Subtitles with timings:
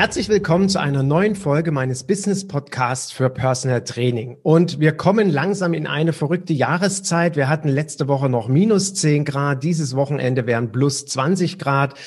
[0.00, 4.38] Herzlich willkommen zu einer neuen Folge meines Business Podcasts für Personal Training.
[4.42, 7.36] Und wir kommen langsam in eine verrückte Jahreszeit.
[7.36, 9.62] Wir hatten letzte Woche noch minus 10 Grad.
[9.62, 11.98] Dieses Wochenende wären plus 20 Grad.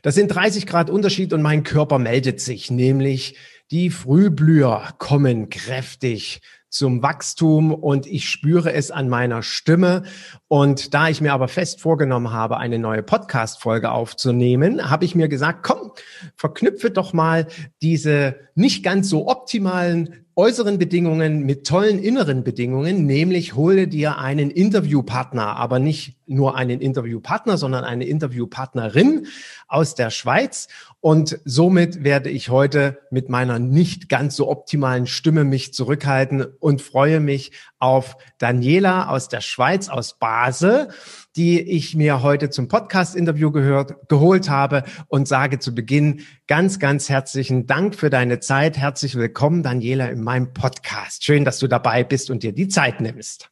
[0.00, 3.36] Das sind 30 Grad Unterschied und mein Körper meldet sich, nämlich
[3.70, 6.40] die Frühblüher kommen kräftig
[6.74, 10.02] zum Wachstum und ich spüre es an meiner Stimme.
[10.48, 15.28] Und da ich mir aber fest vorgenommen habe, eine neue Podcast-Folge aufzunehmen, habe ich mir
[15.28, 15.92] gesagt, komm,
[16.36, 17.46] verknüpfe doch mal
[17.80, 24.50] diese nicht ganz so optimalen äußeren Bedingungen mit tollen inneren Bedingungen, nämlich hole dir einen
[24.50, 29.26] Interviewpartner, aber nicht nur einen Interviewpartner, sondern eine Interviewpartnerin
[29.68, 30.68] aus der Schweiz.
[31.00, 36.82] Und somit werde ich heute mit meiner nicht ganz so optimalen Stimme mich zurückhalten und
[36.82, 40.88] freue mich auf Daniela aus der Schweiz, aus Basel
[41.36, 47.08] die ich mir heute zum Podcast-Interview gehört, geholt habe und sage zu Beginn ganz, ganz
[47.08, 48.78] herzlichen Dank für deine Zeit.
[48.78, 51.24] Herzlich willkommen, Daniela, in meinem Podcast.
[51.24, 53.50] Schön, dass du dabei bist und dir die Zeit nimmst.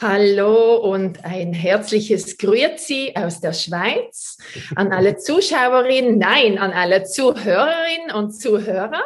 [0.00, 4.38] Hallo und ein herzliches Grüezi aus der Schweiz
[4.76, 9.02] an alle Zuschauerinnen, nein, an alle Zuhörerinnen und Zuhörer.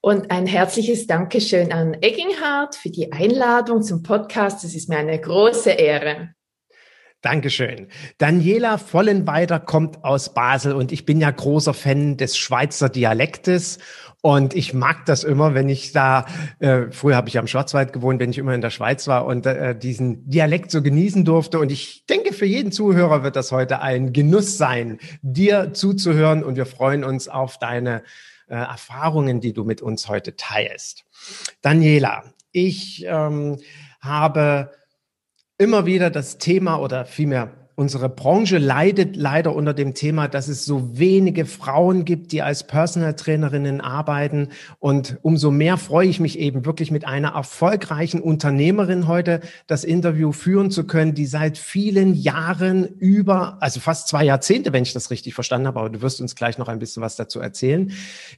[0.00, 4.64] Und ein herzliches Dankeschön an Egginghardt für die Einladung zum Podcast.
[4.64, 6.34] Es ist mir eine große Ehre.
[7.22, 7.88] Dankeschön.
[8.18, 13.78] Daniela Vollenweider kommt aus Basel und ich bin ja großer Fan des Schweizer Dialektes
[14.22, 16.26] und ich mag das immer, wenn ich da,
[16.58, 19.46] äh, früher habe ich am Schwarzwald gewohnt, wenn ich immer in der Schweiz war und
[19.46, 21.58] äh, diesen Dialekt so genießen durfte.
[21.58, 26.44] Und ich denke, für jeden Zuhörer wird das heute ein Genuss sein, dir zuzuhören.
[26.44, 28.02] Und wir freuen uns auf deine
[28.48, 31.04] äh, Erfahrungen, die du mit uns heute teilst.
[31.62, 33.58] Daniela, ich ähm,
[34.02, 34.70] habe
[35.60, 37.50] immer wieder das Thema oder vielmehr
[37.80, 42.66] Unsere Branche leidet leider unter dem Thema, dass es so wenige Frauen gibt, die als
[42.66, 44.48] Personal Trainerinnen arbeiten.
[44.80, 50.32] Und umso mehr freue ich mich eben wirklich mit einer erfolgreichen Unternehmerin heute das Interview
[50.32, 55.10] führen zu können, die seit vielen Jahren über, also fast zwei Jahrzehnte, wenn ich das
[55.10, 57.92] richtig verstanden habe, aber du wirst uns gleich noch ein bisschen was dazu erzählen,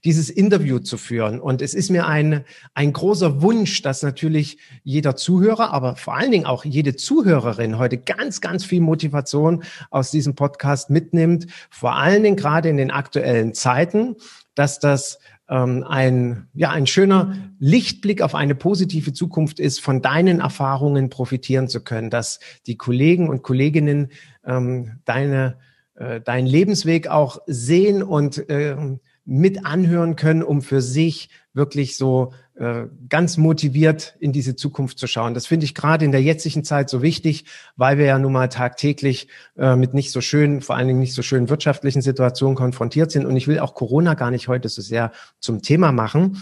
[0.05, 1.41] dieses Interview zu führen.
[1.41, 2.45] Und es ist mir ein,
[2.75, 7.99] ein großer Wunsch, dass natürlich jeder Zuhörer, aber vor allen Dingen auch jede Zuhörerin heute
[7.99, 12.91] ganz, ganz viel Motivation Information aus diesem Podcast mitnimmt, vor allen Dingen gerade in den
[12.91, 14.17] aktuellen Zeiten,
[14.55, 20.41] dass das ähm, ein, ja, ein schöner Lichtblick auf eine positive Zukunft ist, von deinen
[20.41, 24.11] Erfahrungen profitieren zu können, dass die Kollegen und Kolleginnen
[24.45, 25.57] ähm, deine,
[25.95, 28.77] äh, deinen Lebensweg auch sehen und äh,
[29.25, 35.07] mit anhören können, um für sich wirklich so äh, ganz motiviert in diese Zukunft zu
[35.07, 35.35] schauen.
[35.35, 37.45] Das finde ich gerade in der jetzigen Zeit so wichtig,
[37.77, 41.15] weil wir ja nun mal tagtäglich äh, mit nicht so schönen, vor allen Dingen nicht
[41.15, 43.27] so schönen wirtschaftlichen Situationen konfrontiert sind.
[43.27, 46.39] Und ich will auch Corona gar nicht heute so sehr zum Thema machen.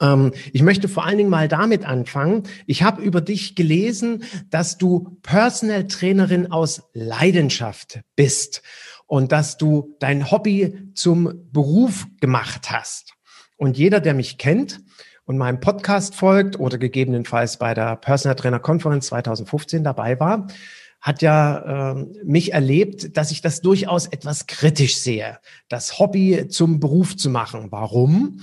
[0.00, 2.44] Ähm, ich möchte vor allen Dingen mal damit anfangen.
[2.66, 8.62] Ich habe über dich gelesen, dass du Personal Trainerin aus Leidenschaft bist
[9.10, 13.14] und dass du dein Hobby zum Beruf gemacht hast.
[13.56, 14.80] Und jeder, der mich kennt,
[15.24, 20.46] und meinem Podcast folgt oder gegebenenfalls bei der Personal Trainer Konferenz 2015 dabei war,
[21.00, 25.38] hat ja äh, mich erlebt, dass ich das durchaus etwas kritisch sehe,
[25.68, 27.68] das Hobby zum Beruf zu machen.
[27.70, 28.40] Warum?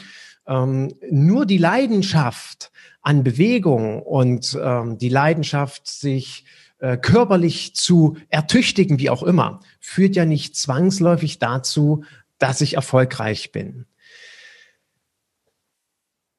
[0.47, 2.71] Ähm, nur die Leidenschaft
[3.01, 6.45] an Bewegung und ähm, die Leidenschaft, sich
[6.79, 12.03] äh, körperlich zu ertüchtigen, wie auch immer, führt ja nicht zwangsläufig dazu,
[12.38, 13.85] dass ich erfolgreich bin.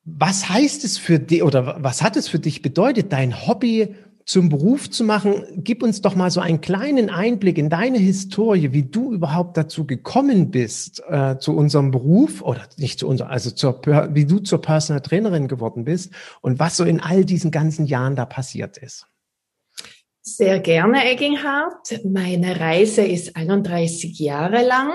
[0.05, 3.95] Was heißt es für dich oder was hat es für dich bedeutet, dein Hobby
[4.25, 5.45] zum Beruf zu machen?
[5.57, 9.87] Gib uns doch mal so einen kleinen Einblick in deine Historie, wie du überhaupt dazu
[9.87, 14.63] gekommen bist, äh, zu unserem Beruf oder nicht zu unserem, also zur, wie du zur
[14.63, 19.09] Personal Trainerin geworden bist und was so in all diesen ganzen Jahren da passiert ist.
[20.37, 22.05] Sehr gerne, Egginghardt.
[22.05, 24.93] Meine Reise ist 31 Jahre lang.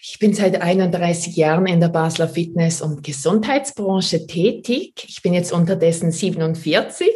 [0.00, 5.04] Ich bin seit 31 Jahren in der Basler Fitness- und Gesundheitsbranche tätig.
[5.08, 7.08] Ich bin jetzt unterdessen 47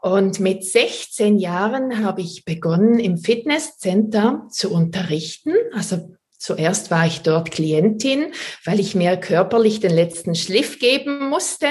[0.00, 5.52] Und mit 16 Jahren habe ich begonnen, im Fitnesscenter zu unterrichten.
[5.72, 8.32] Also Zuerst war ich dort Klientin,
[8.64, 11.66] weil ich mir körperlich den letzten Schliff geben musste,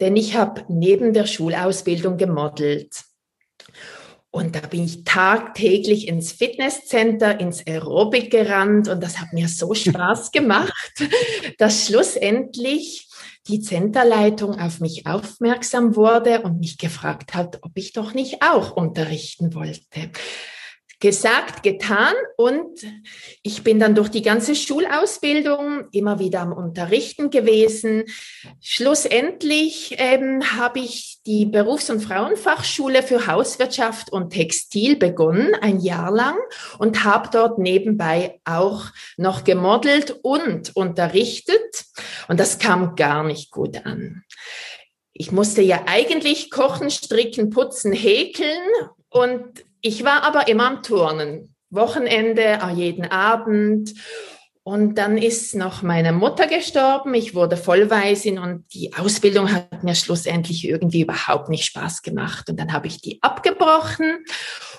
[0.00, 3.09] denn ich habe neben der Schulausbildung gemodelt.
[4.32, 9.74] Und da bin ich tagtäglich ins Fitnesscenter, ins Aerobic gerannt und das hat mir so
[9.74, 10.72] Spaß gemacht,
[11.58, 13.08] dass schlussendlich
[13.48, 18.76] die Centerleitung auf mich aufmerksam wurde und mich gefragt hat, ob ich doch nicht auch
[18.76, 20.10] unterrichten wollte
[21.00, 22.80] gesagt, getan und
[23.42, 28.04] ich bin dann durch die ganze Schulausbildung immer wieder am Unterrichten gewesen.
[28.60, 36.10] Schlussendlich ähm, habe ich die Berufs- und Frauenfachschule für Hauswirtschaft und Textil begonnen, ein Jahr
[36.10, 36.36] lang
[36.78, 38.84] und habe dort nebenbei auch
[39.16, 41.86] noch gemodelt und unterrichtet
[42.28, 44.22] und das kam gar nicht gut an.
[45.14, 48.62] Ich musste ja eigentlich kochen, stricken, putzen, häkeln
[49.08, 51.54] und ich war aber immer am Turnen.
[51.70, 53.94] Wochenende, jeden Abend.
[54.62, 57.14] Und dann ist noch meine Mutter gestorben.
[57.14, 62.50] Ich wurde Vollwaisin und die Ausbildung hat mir schlussendlich irgendwie überhaupt nicht Spaß gemacht.
[62.50, 64.24] Und dann habe ich die abgebrochen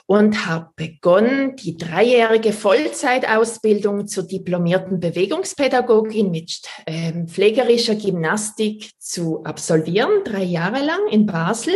[0.06, 10.24] und habe begonnen, die dreijährige Vollzeitausbildung zur diplomierten Bewegungspädagogin mit äh, pflegerischer Gymnastik zu absolvieren,
[10.24, 11.74] drei Jahre lang in Basel.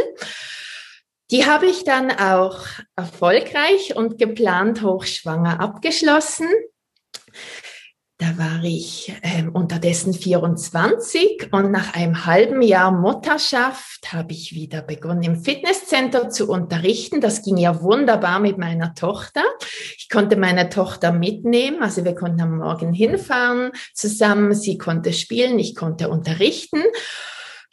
[1.31, 2.59] Die habe ich dann auch
[2.95, 6.47] erfolgreich und geplant hochschwanger abgeschlossen.
[8.17, 14.81] Da war ich ähm, unterdessen 24 und nach einem halben Jahr Mutterschaft habe ich wieder
[14.81, 17.19] begonnen, im Fitnesscenter zu unterrichten.
[17.19, 19.43] Das ging ja wunderbar mit meiner Tochter.
[19.97, 24.53] Ich konnte meine Tochter mitnehmen, also wir konnten am Morgen hinfahren zusammen.
[24.53, 26.83] Sie konnte spielen, ich konnte unterrichten.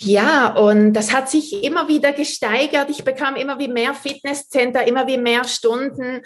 [0.05, 2.91] Ja, und das hat sich immer wieder gesteigert.
[2.91, 6.23] Ich bekam immer wie mehr Fitnesscenter, immer wie mehr Stunden.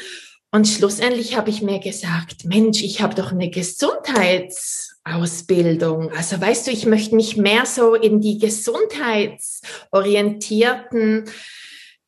[0.50, 6.11] Und schlussendlich habe ich mir gesagt, Mensch, ich habe doch eine Gesundheitsausbildung.
[6.12, 11.28] Also weißt du, ich möchte mich mehr so in die gesundheitsorientierten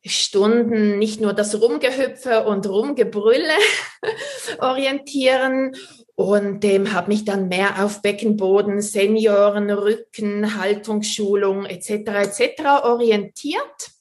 [0.03, 3.53] Stunden, nicht nur das Rumgehüpfe und Rumgebrülle
[4.59, 5.75] orientieren
[6.19, 11.91] und ähm, habe mich dann mehr auf Beckenboden, Senioren, Rücken, Haltungsschulung etc.
[11.91, 12.83] etc.
[12.83, 13.91] orientiert.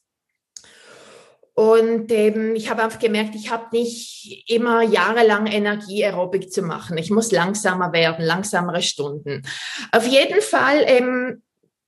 [1.54, 6.98] Und ähm, ich habe einfach gemerkt, ich habe nicht immer jahrelang Energie, Aerobik zu machen.
[6.98, 9.44] Ich muss langsamer werden, langsamere Stunden.
[9.92, 11.42] Auf jeden Fall ähm,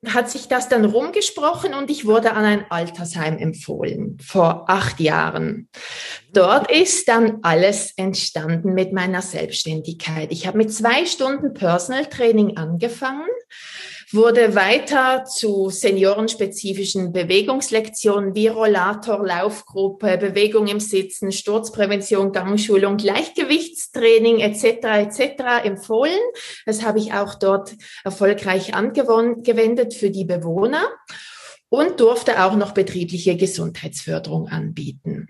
[0.06, 5.68] hat sich das dann rumgesprochen und ich wurde an ein Altersheim empfohlen vor acht Jahren.
[6.32, 10.32] Dort ist dann alles entstanden mit meiner Selbstständigkeit.
[10.32, 13.28] Ich habe mit zwei Stunden Personal Training angefangen
[14.12, 24.64] wurde weiter zu seniorenspezifischen Bewegungslektionen wie Rollator, Laufgruppe, Bewegung im Sitzen, Sturzprävention, Gangschulung, Gleichgewichtstraining etc.
[25.18, 25.64] etc.
[25.64, 26.18] empfohlen.
[26.66, 27.74] Das habe ich auch dort
[28.04, 30.88] erfolgreich angewendet für die Bewohner
[31.68, 35.28] und durfte auch noch betriebliche Gesundheitsförderung anbieten.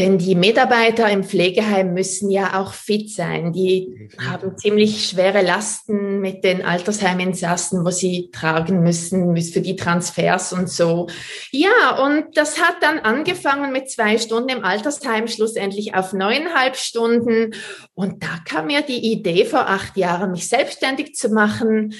[0.00, 3.52] Denn die Mitarbeiter im Pflegeheim müssen ja auch fit sein.
[3.52, 10.54] Die haben ziemlich schwere Lasten mit den Altersheiminsassen, wo sie tragen müssen für die Transfers
[10.54, 11.08] und so.
[11.50, 17.52] Ja, und das hat dann angefangen mit zwei Stunden im Altersheim, schlussendlich auf neuneinhalb Stunden.
[17.92, 21.92] Und da kam mir die Idee vor acht Jahren, mich selbstständig zu machen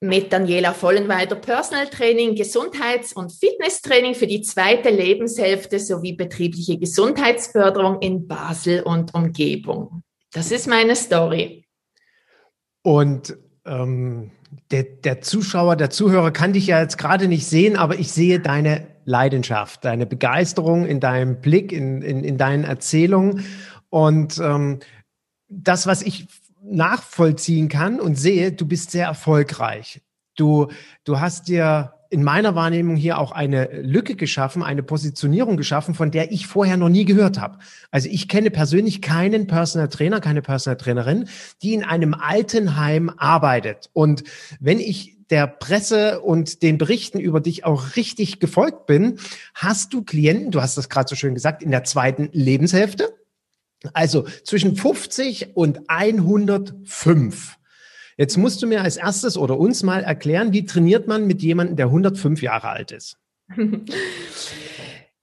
[0.00, 8.00] mit Daniela Vollenweider Personal Training, Gesundheits- und Fitnesstraining für die zweite Lebenshälfte sowie betriebliche Gesundheitsförderung
[8.00, 10.02] in Basel und Umgebung.
[10.32, 11.64] Das ist meine Story.
[12.82, 14.30] Und ähm,
[14.70, 18.40] der, der Zuschauer, der Zuhörer kann dich ja jetzt gerade nicht sehen, aber ich sehe
[18.40, 23.44] deine Leidenschaft, deine Begeisterung in deinem Blick, in, in, in deinen Erzählungen.
[23.90, 24.78] Und ähm,
[25.48, 26.26] das, was ich
[26.70, 30.00] nachvollziehen kann und sehe, du bist sehr erfolgreich.
[30.36, 30.68] Du,
[31.04, 36.10] du hast dir in meiner Wahrnehmung hier auch eine Lücke geschaffen, eine Positionierung geschaffen, von
[36.10, 37.58] der ich vorher noch nie gehört habe.
[37.92, 41.28] Also ich kenne persönlich keinen Personal Trainer, keine Personal Trainerin,
[41.62, 43.90] die in einem Altenheim arbeitet.
[43.92, 44.24] Und
[44.58, 49.20] wenn ich der Presse und den Berichten über dich auch richtig gefolgt bin,
[49.54, 53.14] hast du Klienten, du hast das gerade so schön gesagt, in der zweiten Lebenshälfte
[53.92, 57.56] also zwischen 50 und 105.
[58.16, 61.76] Jetzt musst du mir als erstes oder uns mal erklären, wie trainiert man mit jemandem,
[61.76, 63.16] der 105 Jahre alt ist?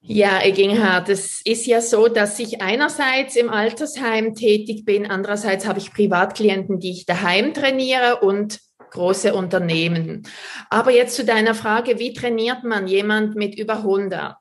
[0.09, 5.79] Ja, Eginhard, es ist ja so, dass ich einerseits im Altersheim tätig bin, andererseits habe
[5.79, 8.61] ich Privatklienten, die ich daheim trainiere und
[8.91, 10.23] große Unternehmen.
[10.69, 14.37] Aber jetzt zu deiner Frage, wie trainiert man jemand mit über 100?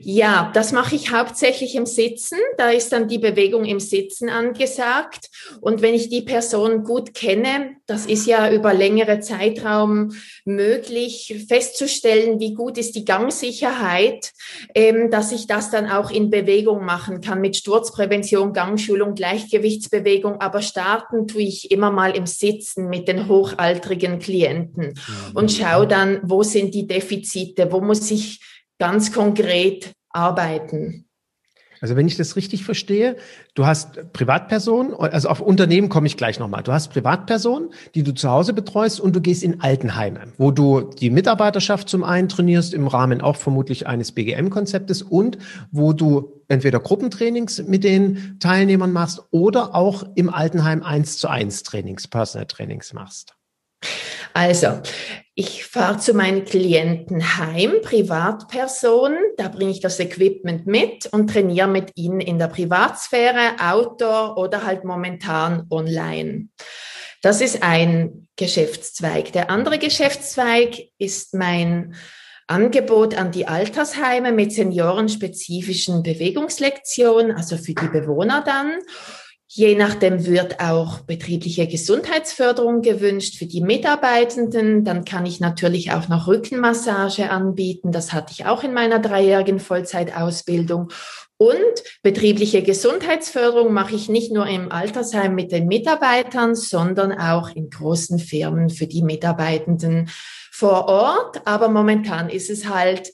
[0.00, 2.38] Ja, das mache ich hauptsächlich im Sitzen.
[2.58, 5.30] Da ist dann die Bewegung im Sitzen angesagt.
[5.60, 10.12] Und wenn ich die Person gut kenne, das ist ja über längere Zeitraum
[10.44, 14.32] möglich, festzustellen, wie gut ist die Gangsicherheit,
[14.74, 20.40] ähm, dass ich das dann auch in Bewegung machen kann mit Sturzprävention, Gangschulung, Gleichgewichtsbewegung.
[20.40, 24.94] Aber starten tue ich immer mal im Sitzen mit den hochaltrigen Klienten
[25.34, 28.40] und schaue dann, wo sind die Defizite, wo muss ich
[28.78, 31.04] ganz konkret arbeiten.
[31.84, 33.16] Also wenn ich das richtig verstehe,
[33.54, 36.62] du hast Privatpersonen, also auf Unternehmen komme ich gleich nochmal.
[36.62, 40.80] Du hast Privatpersonen, die du zu Hause betreust und du gehst in Altenheime, wo du
[40.80, 45.36] die Mitarbeiterschaft zum einen trainierst, im Rahmen auch vermutlich eines BGM-Konzeptes und
[45.72, 51.64] wo du entweder Gruppentrainings mit den Teilnehmern machst oder auch im Altenheim eins zu eins
[51.64, 53.36] Trainings, Personal Trainings machst.
[54.32, 54.80] Also,
[55.34, 61.66] ich fahre zu meinen Klienten heim, Privatpersonen, da bringe ich das Equipment mit und trainiere
[61.66, 66.48] mit ihnen in der Privatsphäre, Outdoor oder halt momentan online.
[67.20, 69.32] Das ist ein Geschäftszweig.
[69.32, 71.94] Der andere Geschäftszweig ist mein
[72.46, 78.78] Angebot an die Altersheime mit seniorenspezifischen Bewegungslektionen, also für die Bewohner dann.
[79.56, 84.82] Je nachdem wird auch betriebliche Gesundheitsförderung gewünscht für die Mitarbeitenden.
[84.82, 87.92] Dann kann ich natürlich auch noch Rückenmassage anbieten.
[87.92, 90.90] Das hatte ich auch in meiner dreijährigen Vollzeitausbildung.
[91.36, 97.70] Und betriebliche Gesundheitsförderung mache ich nicht nur im Altersheim mit den Mitarbeitern, sondern auch in
[97.70, 100.10] großen Firmen für die Mitarbeitenden
[100.50, 101.46] vor Ort.
[101.46, 103.12] Aber momentan ist es halt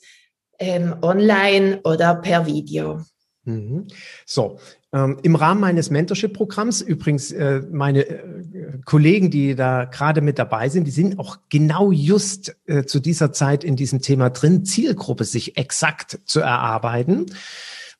[0.57, 3.01] ähm, online oder per Video.
[3.43, 3.85] Mhm.
[4.25, 4.57] So,
[4.93, 10.85] Im Rahmen meines Mentorship-Programms, übrigens äh, meine äh, Kollegen, die da gerade mit dabei sind,
[10.85, 15.55] die sind auch genau just äh, zu dieser Zeit in diesem Thema drin, Zielgruppe sich
[15.55, 17.27] exakt zu erarbeiten.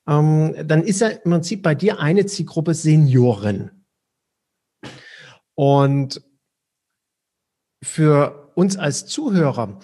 [0.06, 3.86] Ähm, dann ist ja im Prinzip bei dir eine Zielgruppe Senioren.
[5.56, 6.22] Und
[7.82, 9.80] für uns als Zuhörer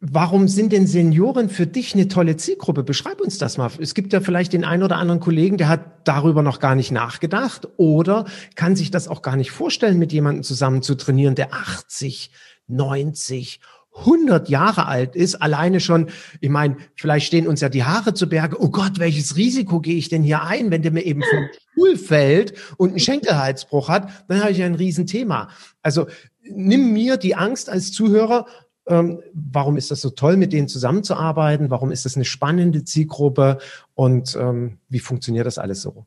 [0.00, 2.82] Warum sind denn Senioren für dich eine tolle Zielgruppe?
[2.82, 3.70] Beschreib uns das mal.
[3.80, 6.90] Es gibt ja vielleicht den einen oder anderen Kollegen, der hat darüber noch gar nicht
[6.90, 11.52] nachgedacht oder kann sich das auch gar nicht vorstellen, mit jemandem zusammen zu trainieren, der
[11.52, 12.30] 80,
[12.66, 13.60] 90,
[14.00, 16.08] 100 Jahre alt ist, alleine schon,
[16.40, 19.96] ich meine, vielleicht stehen uns ja die Haare zu Berge, oh Gott, welches Risiko gehe
[19.96, 24.08] ich denn hier ein, wenn der mir eben vom Stuhl fällt und einen Schenkelhalsbruch hat,
[24.28, 25.48] dann habe ich ja ein Riesenthema.
[25.82, 26.06] Also
[26.42, 28.46] nimm mir die Angst als Zuhörer,
[28.88, 31.70] ähm, warum ist das so toll, mit denen zusammenzuarbeiten?
[31.70, 33.58] Warum ist das eine spannende Zielgruppe?
[33.94, 36.06] Und ähm, wie funktioniert das alles so?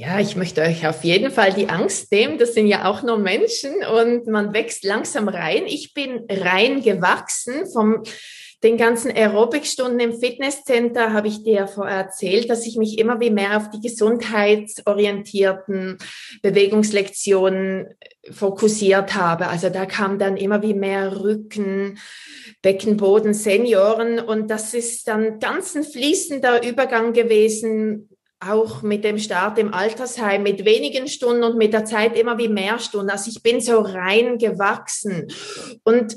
[0.00, 2.38] Ja, ich möchte euch auf jeden Fall die Angst nehmen.
[2.38, 5.64] Das sind ja auch nur Menschen und man wächst langsam rein.
[5.66, 8.04] Ich bin rein gewachsen vom
[8.64, 13.30] den ganzen Aerobic-Stunden im Fitnesscenter habe ich dir vorher erzählt, dass ich mich immer wie
[13.30, 15.98] mehr auf die gesundheitsorientierten
[16.42, 17.94] Bewegungslektionen
[18.30, 19.46] fokussiert habe.
[19.46, 22.00] Also da kam dann immer wie mehr Rücken,
[22.60, 28.08] Beckenboden, Senioren und das ist dann ganz ein fließender Übergang gewesen
[28.40, 32.48] auch mit dem Start im Altersheim, mit wenigen Stunden und mit der Zeit immer wie
[32.48, 33.10] mehr Stunden.
[33.10, 35.26] Also ich bin so rein gewachsen.
[35.82, 36.16] Und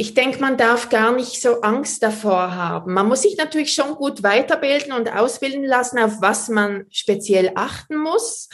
[0.00, 2.94] ich denke, man darf gar nicht so Angst davor haben.
[2.94, 7.98] Man muss sich natürlich schon gut weiterbilden und ausbilden lassen, auf was man speziell achten
[7.98, 8.48] muss.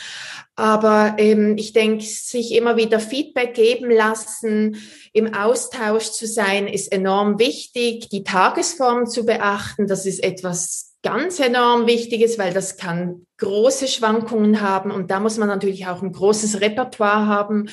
[0.57, 4.76] Aber ähm, ich denke, sich immer wieder Feedback geben lassen,
[5.12, 8.09] im Austausch zu sein, ist enorm wichtig.
[8.09, 14.62] Die Tagesform zu beachten, das ist etwas ganz enorm Wichtiges, weil das kann große Schwankungen
[14.62, 14.91] haben.
[14.91, 17.69] Und da muss man natürlich auch ein großes Repertoire haben,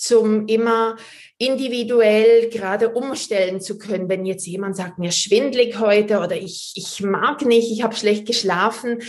[0.00, 0.96] zum immer
[1.36, 4.08] individuell gerade umstellen zu können.
[4.08, 8.26] Wenn jetzt jemand sagt, mir schwindlig heute oder ich, ich mag nicht, ich habe schlecht
[8.26, 9.02] geschlafen,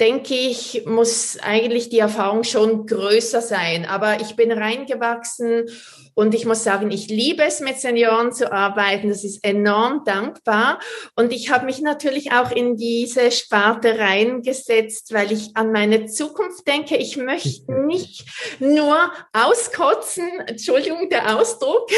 [0.00, 3.86] denke ich, muss eigentlich die Erfahrung schon größer sein.
[3.86, 5.68] Aber ich bin reingewachsen
[6.14, 9.08] und ich muss sagen, ich liebe es, mit Senioren zu arbeiten.
[9.08, 10.78] Das ist enorm dankbar.
[11.16, 16.66] Und ich habe mich natürlich auch in diese Sparte reingesetzt, weil ich an meine Zukunft
[16.66, 16.96] denke.
[16.96, 18.24] Ich möchte nicht
[18.60, 21.88] nur auskotzen, Entschuldigung, der Ausdruck,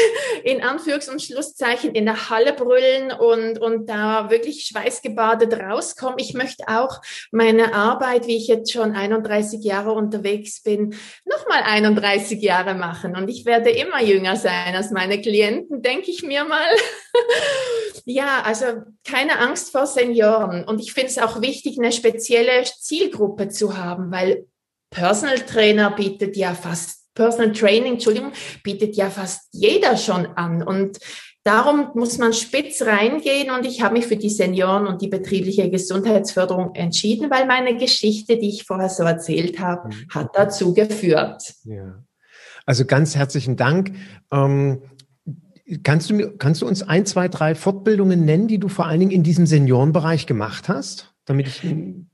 [0.43, 6.19] in Anführungs- und Schlusszeichen in der Halle brüllen und, und da wirklich schweißgebadet rauskommen.
[6.19, 12.41] Ich möchte auch meine Arbeit, wie ich jetzt schon 31 Jahre unterwegs bin, nochmal 31
[12.41, 13.15] Jahre machen.
[13.15, 16.67] Und ich werde immer jünger sein als meine Klienten, denke ich mir mal.
[18.05, 18.65] ja, also
[19.03, 20.63] keine Angst vor Senioren.
[20.63, 24.47] Und ich finde es auch wichtig, eine spezielle Zielgruppe zu haben, weil
[24.89, 30.63] Personal Trainer bietet ja fast Personal Training, Entschuldigung, bietet ja fast jeder schon an.
[30.63, 30.99] Und
[31.45, 35.69] Darum muss man spitz reingehen und ich habe mich für die Senioren und die betriebliche
[35.69, 40.09] Gesundheitsförderung entschieden, weil meine Geschichte, die ich vorher so erzählt habe, mhm.
[40.09, 41.53] hat dazu geführt.
[41.65, 42.03] Ja.
[42.65, 43.91] Also ganz herzlichen Dank.
[44.31, 44.81] Ähm,
[45.83, 49.11] kannst, du, kannst du uns ein, zwei, drei Fortbildungen nennen, die du vor allen Dingen
[49.11, 52.09] in diesem Seniorenbereich gemacht hast, damit ich mhm.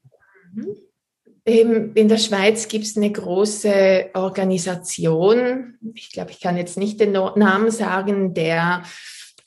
[1.44, 7.14] In der Schweiz gibt es eine große Organisation, ich glaube, ich kann jetzt nicht den
[7.14, 8.84] Namen sagen, der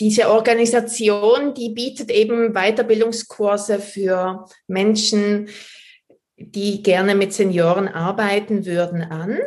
[0.00, 5.48] diese Organisation, die bietet eben Weiterbildungskurse für Menschen,
[6.36, 9.38] die gerne mit Senioren arbeiten würden, an.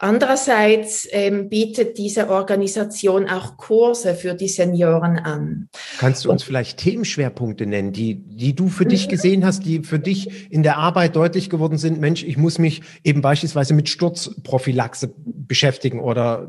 [0.00, 5.68] Andererseits ähm, bietet diese Organisation auch Kurse für die Senioren an.
[5.98, 9.10] Kannst du uns vielleicht Themenschwerpunkte nennen, die, die du für dich mhm.
[9.10, 12.00] gesehen hast, die für dich in der Arbeit deutlich geworden sind?
[12.00, 16.48] Mensch, ich muss mich eben beispielsweise mit Sturzprophylaxe beschäftigen oder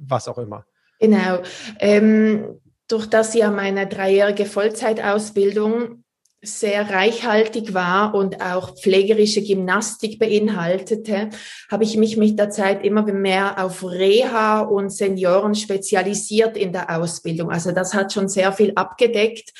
[0.00, 0.66] was auch immer.
[0.98, 1.42] Genau.
[1.80, 6.04] Ähm, durch das ja meine dreijährige Vollzeitausbildung
[6.40, 11.30] sehr reichhaltig war und auch pflegerische Gymnastik beinhaltete,
[11.70, 16.96] habe ich mich mit der Zeit immer mehr auf Reha und Senioren spezialisiert in der
[16.96, 17.50] Ausbildung.
[17.50, 19.52] Also das hat schon sehr viel abgedeckt.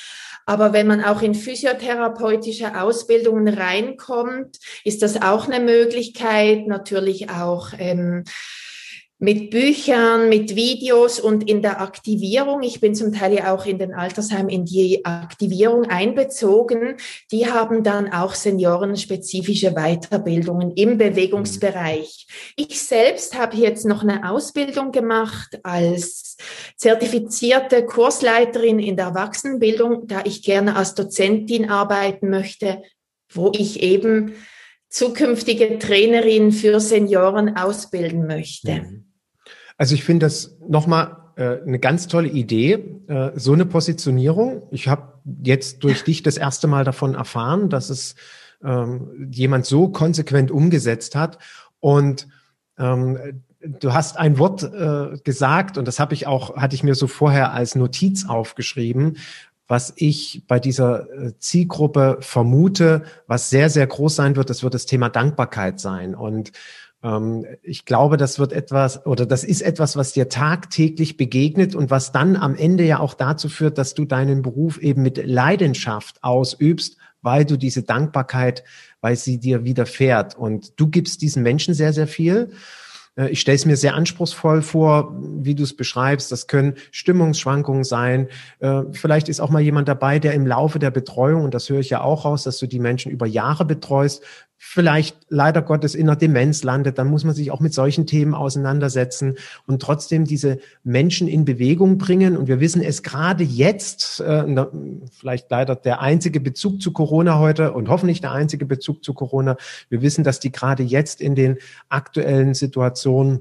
[0.45, 6.65] Aber wenn man auch in physiotherapeutische Ausbildungen reinkommt, ist das auch eine Möglichkeit.
[6.65, 8.23] Natürlich auch ähm,
[9.21, 12.63] mit Büchern, mit Videos und in der Aktivierung.
[12.63, 16.95] Ich bin zum Teil ja auch in den Altersheimen in die Aktivierung einbezogen.
[17.29, 22.27] Die haben dann auch seniorenspezifische Weiterbildungen im Bewegungsbereich.
[22.55, 26.37] Ich selbst habe jetzt noch eine Ausbildung gemacht als
[26.77, 32.83] zertifizierte Kursleiterin in der Erwachsenenbildung, da ich gerne als Dozentin arbeiten möchte,
[33.33, 34.33] wo ich eben
[34.87, 38.71] zukünftige Trainerin für Senioren ausbilden möchte.
[38.71, 39.08] Mhm.
[39.79, 44.63] Also ich finde das nochmal äh, eine ganz tolle Idee, äh, so eine Positionierung.
[44.71, 48.15] Ich habe jetzt durch dich das erste Mal davon erfahren, dass es
[48.61, 51.37] ähm, jemand so konsequent umgesetzt hat.
[51.79, 52.27] Und
[52.77, 56.93] ähm, du hast ein Wort äh, gesagt, und das habe ich auch, hatte ich mir
[56.93, 59.15] so vorher als Notiz aufgeschrieben,
[59.65, 64.73] was ich bei dieser äh, Zielgruppe vermute, was sehr, sehr groß sein wird, das wird
[64.73, 66.15] das Thema Dankbarkeit sein.
[66.15, 66.51] Und
[67.63, 72.11] ich glaube, das wird etwas oder das ist etwas, was dir tagtäglich begegnet und was
[72.11, 76.97] dann am Ende ja auch dazu führt, dass du deinen Beruf eben mit Leidenschaft ausübst,
[77.21, 78.65] weil du diese Dankbarkeit,
[78.99, 80.37] weil sie dir widerfährt.
[80.37, 82.51] Und du gibst diesen Menschen sehr, sehr viel.
[83.15, 86.31] Äh, ich stelle es mir sehr anspruchsvoll vor, wie du es beschreibst.
[86.31, 88.27] Das können Stimmungsschwankungen sein.
[88.59, 91.79] Äh, vielleicht ist auch mal jemand dabei, der im Laufe der Betreuung, und das höre
[91.79, 94.23] ich ja auch raus, dass du die Menschen über Jahre betreust,
[94.61, 98.35] vielleicht leider Gottes in einer Demenz landet, dann muss man sich auch mit solchen Themen
[98.35, 102.35] auseinandersetzen und trotzdem diese Menschen in Bewegung bringen.
[102.35, 104.43] Und wir wissen es gerade jetzt, äh,
[105.17, 109.55] vielleicht leider der einzige Bezug zu Corona heute und hoffentlich der einzige Bezug zu Corona.
[109.87, 113.39] Wir wissen, dass die gerade jetzt in den aktuellen Situationen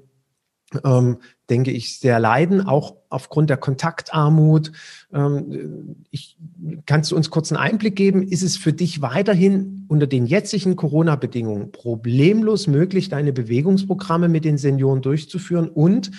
[0.85, 4.73] ähm, denke ich, sehr leiden, auch aufgrund der Kontaktarmut.
[5.13, 6.37] Ähm, ich,
[6.85, 8.23] kannst du uns kurz einen Einblick geben?
[8.23, 14.59] Ist es für dich weiterhin unter den jetzigen Corona-Bedingungen problemlos möglich, deine Bewegungsprogramme mit den
[14.59, 15.69] Senioren durchzuführen?
[15.69, 16.11] Und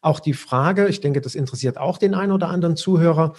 [0.00, 3.34] auch die Frage, ich denke, das interessiert auch den einen oder anderen Zuhörer,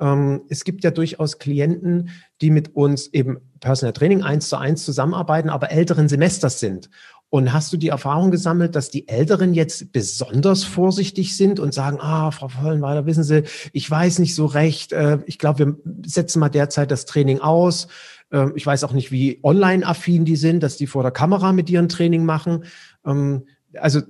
[0.00, 4.84] ähm, es gibt ja durchaus Klienten, die mit uns eben Personal Training eins zu eins
[4.84, 6.88] zusammenarbeiten, aber älteren Semesters sind.
[7.30, 11.98] Und hast du die Erfahrung gesammelt, dass die Älteren jetzt besonders vorsichtig sind und sagen,
[12.00, 16.40] ah, Frau Vollenweiler, wissen Sie, ich weiß nicht so recht, äh, ich glaube, wir setzen
[16.40, 17.86] mal derzeit das Training aus.
[18.32, 21.70] Ähm, ich weiß auch nicht, wie online-affin die sind, dass die vor der Kamera mit
[21.70, 22.64] ihren Training machen.
[23.06, 24.00] Ähm, also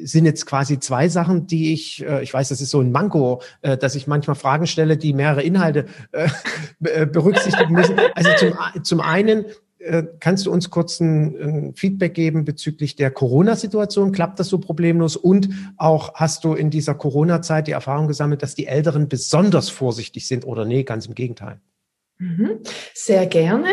[0.00, 3.42] sind jetzt quasi zwei Sachen, die ich, äh, ich weiß, das ist so ein Manko,
[3.62, 5.86] äh, dass ich manchmal Fragen stelle, die mehrere Inhalte
[6.78, 7.96] berücksichtigen müssen.
[8.14, 9.46] Also zum, zum einen,
[10.20, 14.12] kannst du uns kurz ein, ein Feedback geben bezüglich der Corona-Situation?
[14.12, 15.16] Klappt das so problemlos?
[15.16, 20.26] Und auch hast du in dieser Corona-Zeit die Erfahrung gesammelt, dass die Älteren besonders vorsichtig
[20.26, 21.60] sind oder nee, ganz im Gegenteil?
[22.18, 22.60] Mhm.
[22.94, 23.68] Sehr gerne.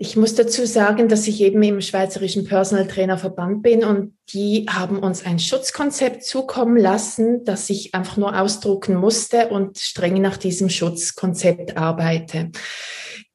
[0.00, 4.66] Ich muss dazu sagen, dass ich eben im Schweizerischen Personal Trainer Verband bin und die
[4.68, 10.36] haben uns ein Schutzkonzept zukommen lassen, das ich einfach nur ausdrucken musste und streng nach
[10.36, 12.52] diesem Schutzkonzept arbeite.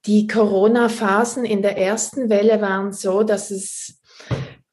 [0.05, 4.01] Die Corona-Phasen in der ersten Welle waren so, dass es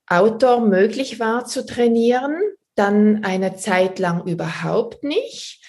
[0.07, 2.37] Outdoor möglich war zu trainieren,
[2.75, 5.60] dann eine Zeit lang überhaupt nicht.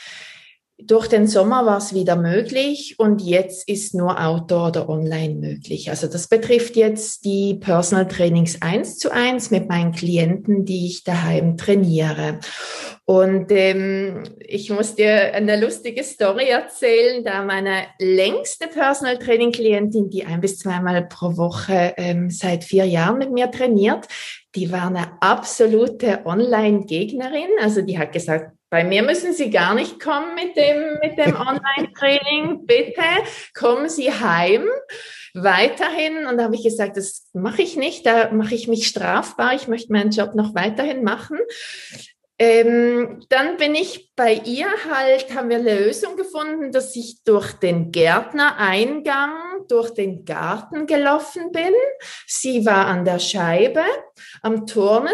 [0.87, 5.89] Durch den Sommer war es wieder möglich und jetzt ist nur Outdoor oder Online möglich.
[5.89, 11.03] Also das betrifft jetzt die Personal Trainings eins zu eins mit meinen Klienten, die ich
[11.03, 12.39] daheim trainiere.
[13.05, 20.09] Und ähm, ich muss dir eine lustige Story erzählen, da meine längste Personal Training Klientin,
[20.09, 24.07] die ein bis zweimal pro Woche ähm, seit vier Jahren mit mir trainiert,
[24.55, 27.49] die war eine absolute Online-Gegnerin.
[27.61, 31.35] Also die hat gesagt, bei mir müssen Sie gar nicht kommen mit dem, mit dem
[31.35, 32.65] Online-Training.
[32.65, 33.03] Bitte
[33.53, 34.65] kommen Sie heim
[35.33, 36.25] weiterhin.
[36.25, 39.55] Und da habe ich gesagt, das mache ich nicht, da mache ich mich strafbar.
[39.55, 41.37] Ich möchte meinen Job noch weiterhin machen.
[42.39, 47.51] Ähm, dann bin ich bei ihr halt, haben wir eine Lösung gefunden, dass ich durch
[47.51, 51.73] den Gärtnereingang, durch den Garten gelaufen bin.
[52.25, 53.83] Sie war an der Scheibe
[54.41, 55.11] am Turnen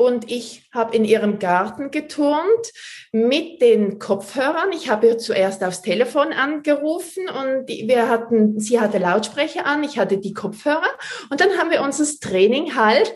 [0.00, 2.72] und ich habe in ihrem Garten geturnt
[3.12, 4.72] mit den Kopfhörern.
[4.72, 9.98] Ich habe ihr zuerst aufs Telefon angerufen und wir hatten, sie hatte Lautsprecher an, ich
[9.98, 10.88] hatte die Kopfhörer
[11.28, 13.12] und dann haben wir unser Training halt,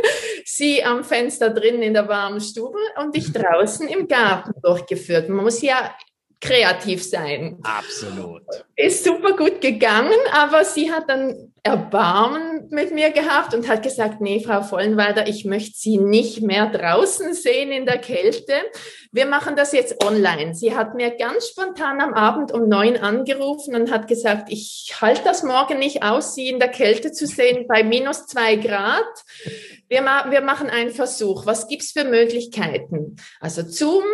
[0.44, 5.28] sie am Fenster drin in der warmen Stube und ich draußen im Garten durchgeführt.
[5.28, 5.92] Man muss ja
[6.40, 7.58] kreativ sein.
[7.64, 8.42] Absolut.
[8.76, 14.22] Ist super gut gegangen, aber sie hat dann Erbarmen mit mir gehabt und hat gesagt,
[14.22, 18.54] nee, Frau Vollenweider, ich möchte Sie nicht mehr draußen sehen in der Kälte.
[19.12, 20.54] Wir machen das jetzt online.
[20.54, 25.22] Sie hat mir ganz spontan am Abend um neun angerufen und hat gesagt, ich halte
[25.24, 29.04] das morgen nicht aus, Sie in der Kälte zu sehen bei minus zwei Grad.
[29.88, 31.44] Wir, ma wir machen einen Versuch.
[31.44, 33.16] Was gibt's für Möglichkeiten?
[33.40, 34.04] Also Zoom,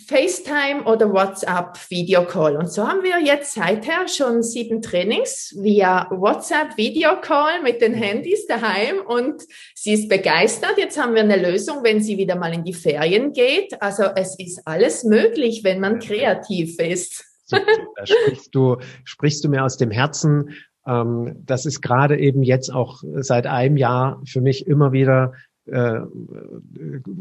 [0.00, 2.56] FaceTime oder WhatsApp Video Call.
[2.56, 7.94] Und so haben wir jetzt seither schon sieben Trainings via WhatsApp Video Call mit den
[7.94, 9.42] Handys daheim und
[9.74, 10.78] sie ist begeistert.
[10.78, 13.80] Jetzt haben wir eine Lösung, wenn sie wieder mal in die Ferien geht.
[13.80, 17.24] Also es ist alles möglich, wenn man kreativ ist.
[17.50, 17.60] da
[18.04, 20.56] sprichst du, sprichst du mir aus dem Herzen.
[20.86, 25.34] Ähm, das ist gerade eben jetzt auch seit einem Jahr für mich immer wieder
[25.66, 26.00] äh,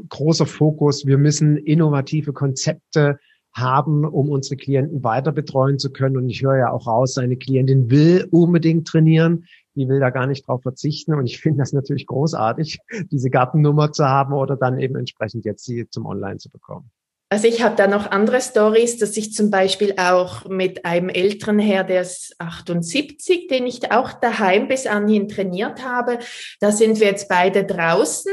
[0.10, 1.06] großer Fokus.
[1.06, 3.19] Wir müssen innovative Konzepte
[3.53, 6.17] haben, um unsere Klienten weiter betreuen zu können.
[6.17, 9.45] Und ich höre ja auch raus, seine Klientin will unbedingt trainieren.
[9.75, 11.13] Die will da gar nicht drauf verzichten.
[11.13, 12.79] Und ich finde das natürlich großartig,
[13.12, 16.91] diese Gartennummer zu haben oder dann eben entsprechend jetzt sie zum Online zu bekommen.
[17.34, 21.58] Also ich habe da noch andere Stories, dass ich zum Beispiel auch mit einem älteren
[21.58, 26.19] Herr, der ist 78, den ich auch daheim bis anhin trainiert habe.
[26.60, 28.32] Da sind wir jetzt beide draußen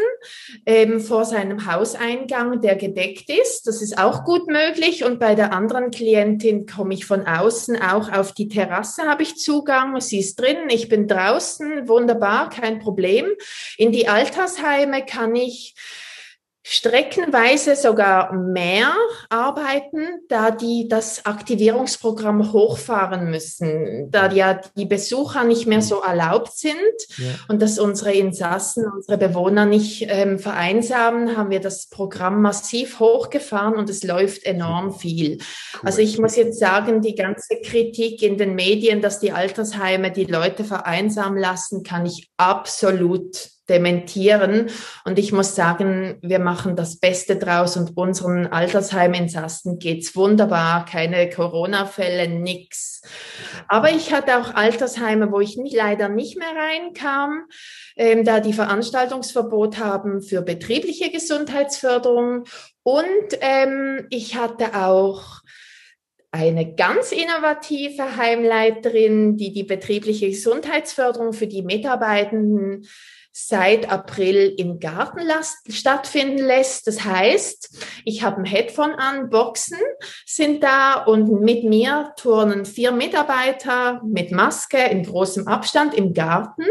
[0.67, 3.67] ähm, vor seinem Hauseingang, der gedeckt ist.
[3.67, 5.03] Das ist auch gut möglich.
[5.03, 9.39] Und bei der anderen Klientin komme ich von außen auch auf die Terrasse, habe ich
[9.39, 9.99] Zugang.
[10.03, 13.29] Sie ist drin, ich bin draußen, wunderbar, kein Problem.
[13.79, 15.75] In die Altersheime kann ich
[16.63, 18.93] streckenweise sogar mehr
[19.31, 26.53] arbeiten, da die das Aktivierungsprogramm hochfahren müssen, da ja die Besucher nicht mehr so erlaubt
[26.53, 26.79] sind
[27.17, 27.29] ja.
[27.49, 33.77] und dass unsere Insassen, unsere Bewohner nicht ähm, vereinsamen, haben wir das Programm massiv hochgefahren
[33.77, 35.39] und es läuft enorm viel.
[35.39, 35.81] Cool.
[35.85, 40.27] Also ich muss jetzt sagen, die ganze Kritik in den Medien, dass die Altersheime die
[40.27, 44.69] Leute vereinsamen lassen, kann ich absolut dementieren.
[45.05, 50.85] Und ich muss sagen, wir machen das Beste draus und unseren Altersheiminsassen geht's wunderbar.
[50.85, 53.01] Keine Corona-Fälle, nix.
[53.69, 57.47] Aber ich hatte auch Altersheime, wo ich nicht, leider nicht mehr reinkam,
[57.97, 62.45] ähm, da die Veranstaltungsverbot haben für betriebliche Gesundheitsförderung.
[62.83, 63.07] Und
[63.41, 65.41] ähm, ich hatte auch
[66.33, 72.87] eine ganz innovative Heimleiterin, die die betriebliche Gesundheitsförderung für die Mitarbeitenden
[73.33, 75.21] seit April im Garten
[75.69, 76.87] stattfinden lässt.
[76.87, 79.79] Das heißt, ich habe ein Headphone an, Boxen
[80.27, 86.65] sind da und mit mir turnen vier Mitarbeiter mit Maske in großem Abstand im Garten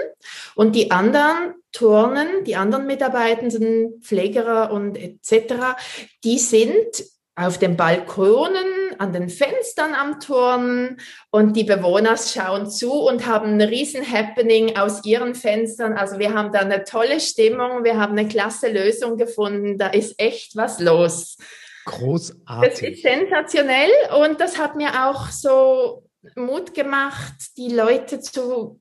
[0.55, 5.75] und die anderen turnen, die anderen Mitarbeitenden, Pflegerer und etc.,
[6.23, 7.03] die sind
[7.35, 8.65] auf den Balkonen,
[8.99, 10.97] an den Fenstern am Turnen
[11.31, 15.93] und die Bewohner schauen zu und haben ein riesen Happening aus ihren Fenstern.
[15.93, 20.19] Also wir haben da eine tolle Stimmung, wir haben eine klasse Lösung gefunden, da ist
[20.19, 21.37] echt was los.
[21.85, 22.69] Großartig.
[22.69, 26.03] Das ist sensationell und das hat mir auch so
[26.35, 28.79] Mut gemacht, die Leute zu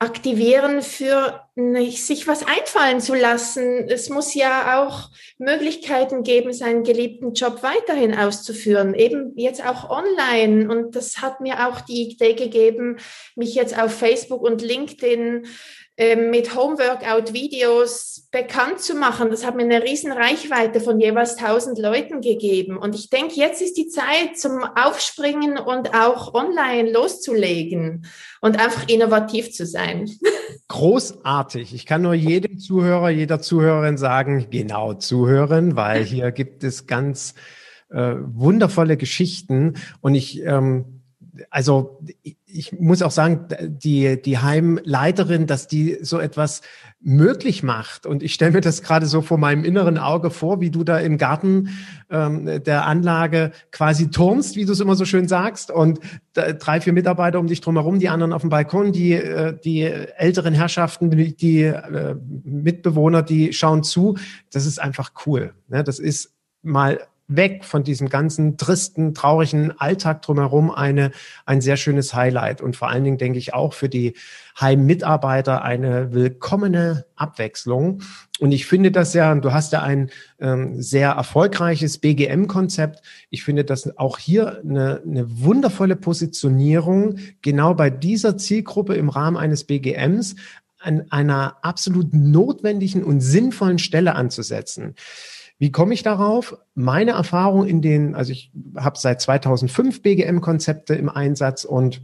[0.00, 1.42] aktivieren, für
[1.90, 3.86] sich was einfallen zu lassen.
[3.86, 10.70] Es muss ja auch Möglichkeiten geben, seinen geliebten Job weiterhin auszuführen, eben jetzt auch online.
[10.70, 12.96] Und das hat mir auch die Idee gegeben,
[13.36, 15.46] mich jetzt auf Facebook und LinkedIn
[16.00, 19.28] mit Homeworkout-Videos bekannt zu machen.
[19.28, 22.78] Das hat mir eine riesen Reichweite von jeweils 1000 Leuten gegeben.
[22.78, 28.06] Und ich denke, jetzt ist die Zeit zum Aufspringen und auch online loszulegen
[28.40, 30.10] und einfach innovativ zu sein.
[30.68, 31.74] Großartig.
[31.74, 37.34] Ich kann nur jedem Zuhörer, jeder Zuhörerin sagen, genau zuhören, weil hier gibt es ganz
[37.90, 41.00] äh, wundervolle Geschichten und ich ähm,
[41.50, 42.36] also ich
[42.78, 46.62] muss auch sagen, die, die Heimleiterin, dass die so etwas
[47.00, 48.06] möglich macht.
[48.06, 50.98] Und ich stelle mir das gerade so vor meinem inneren Auge vor, wie du da
[50.98, 51.70] im Garten
[52.10, 56.00] ähm, der Anlage quasi turnst, wie du es immer so schön sagst, und
[56.34, 60.54] drei, vier Mitarbeiter um dich drumherum, die anderen auf dem Balkon, die, äh, die älteren
[60.54, 64.16] Herrschaften, die, die äh, Mitbewohner, die schauen zu.
[64.52, 65.54] Das ist einfach cool.
[65.68, 65.82] Ne?
[65.82, 67.00] Das ist mal
[67.30, 71.12] weg von diesem ganzen tristen, traurigen Alltag drumherum eine,
[71.46, 74.14] ein sehr schönes Highlight und vor allen Dingen denke ich auch für die
[74.60, 78.02] Heimmitarbeiter eine willkommene Abwechslung.
[78.40, 83.02] Und ich finde das ja, du hast ja ein ähm, sehr erfolgreiches BGM-Konzept.
[83.30, 89.36] Ich finde das auch hier eine, eine wundervolle Positionierung, genau bei dieser Zielgruppe im Rahmen
[89.36, 90.36] eines BGMs
[90.80, 94.94] an einer absolut notwendigen und sinnvollen Stelle anzusetzen.
[95.60, 96.56] Wie komme ich darauf?
[96.74, 102.00] Meine Erfahrung in den, also ich habe seit 2005 BGM-Konzepte im Einsatz und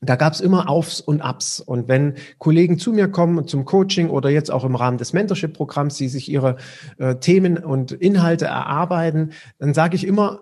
[0.00, 1.60] da gab es immer Aufs und Abs.
[1.60, 5.98] Und wenn Kollegen zu mir kommen zum Coaching oder jetzt auch im Rahmen des Mentorship-Programms,
[5.98, 6.56] die sich ihre
[6.98, 10.40] äh, Themen und Inhalte erarbeiten, dann sage ich immer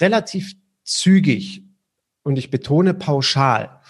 [0.00, 1.64] relativ zügig
[2.22, 3.80] und ich betone pauschal.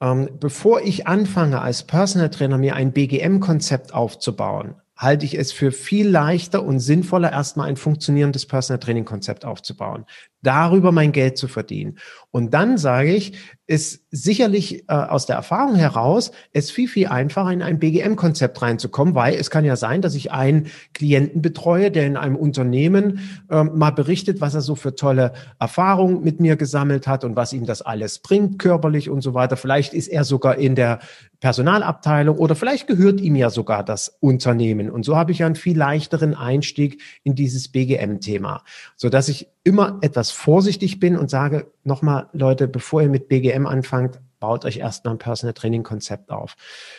[0.00, 5.72] Ähm, bevor ich anfange, als Personal Trainer mir ein BGM-Konzept aufzubauen, halte ich es für
[5.72, 10.06] viel leichter und sinnvoller, erstmal ein funktionierendes Personal Training Konzept aufzubauen,
[10.42, 11.98] darüber mein Geld zu verdienen.
[12.30, 13.36] Und dann sage ich,
[13.66, 19.14] ist sicherlich äh, aus der Erfahrung heraus es viel, viel einfacher, in ein BGM-Konzept reinzukommen,
[19.14, 23.20] weil es kann ja sein, dass ich einen Klienten betreue, der in einem Unternehmen
[23.50, 27.52] äh, mal berichtet, was er so für tolle Erfahrungen mit mir gesammelt hat und was
[27.52, 29.56] ihm das alles bringt, körperlich und so weiter.
[29.56, 30.98] Vielleicht ist er sogar in der
[31.38, 34.90] Personalabteilung oder vielleicht gehört ihm ja sogar das Unternehmen.
[34.90, 38.64] Und so habe ich einen viel leichteren Einstieg in dieses BGM-Thema,
[38.96, 43.66] so dass ich immer etwas vorsichtig bin und sage, nochmal, Leute, bevor ihr mit BGM
[43.66, 46.56] anfangt, baut euch erstmal ein Personal Training Konzept auf.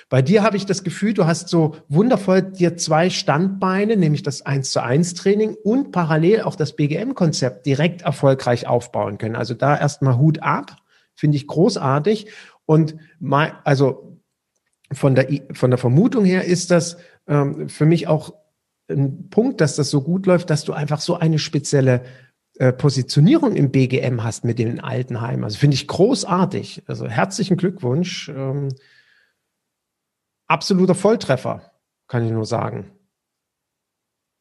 [0.08, 4.43] Bei dir habe ich das Gefühl, du hast so wundervoll dir zwei Standbeine, nämlich das
[4.43, 9.36] 1 zu 1 Training und parallel auch das BGM Konzept direkt erfolgreich aufbauen können.
[9.36, 10.78] Also da erstmal Hut ab,
[11.15, 12.28] finde ich großartig
[12.65, 14.19] und mal, also
[14.93, 16.95] von der, von der Vermutung her ist das
[17.28, 18.34] ähm, für mich auch
[18.89, 22.04] ein Punkt, dass das so gut läuft, dass du einfach so eine spezielle
[22.77, 25.43] Positionierung im BGM hast mit den Altenheimen.
[25.43, 26.83] Also finde ich großartig.
[26.85, 28.29] Also herzlichen Glückwunsch.
[28.29, 28.69] Ähm,
[30.47, 31.71] absoluter Volltreffer,
[32.07, 32.91] kann ich nur sagen.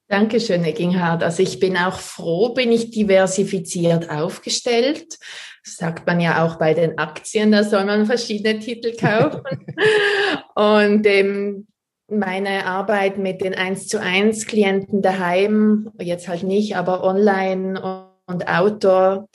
[0.09, 1.22] Dankeschön, Egginghardt.
[1.22, 5.18] Also ich bin auch froh, bin ich diversifiziert aufgestellt.
[5.64, 9.40] Das sagt man ja auch bei den Aktien, da soll man verschiedene Titel kaufen.
[10.55, 11.66] Und ähm,
[12.12, 18.48] meine Arbeit mit den 1 zu 1 Klienten daheim, jetzt halt nicht, aber online und
[18.48, 19.29] Outdoor,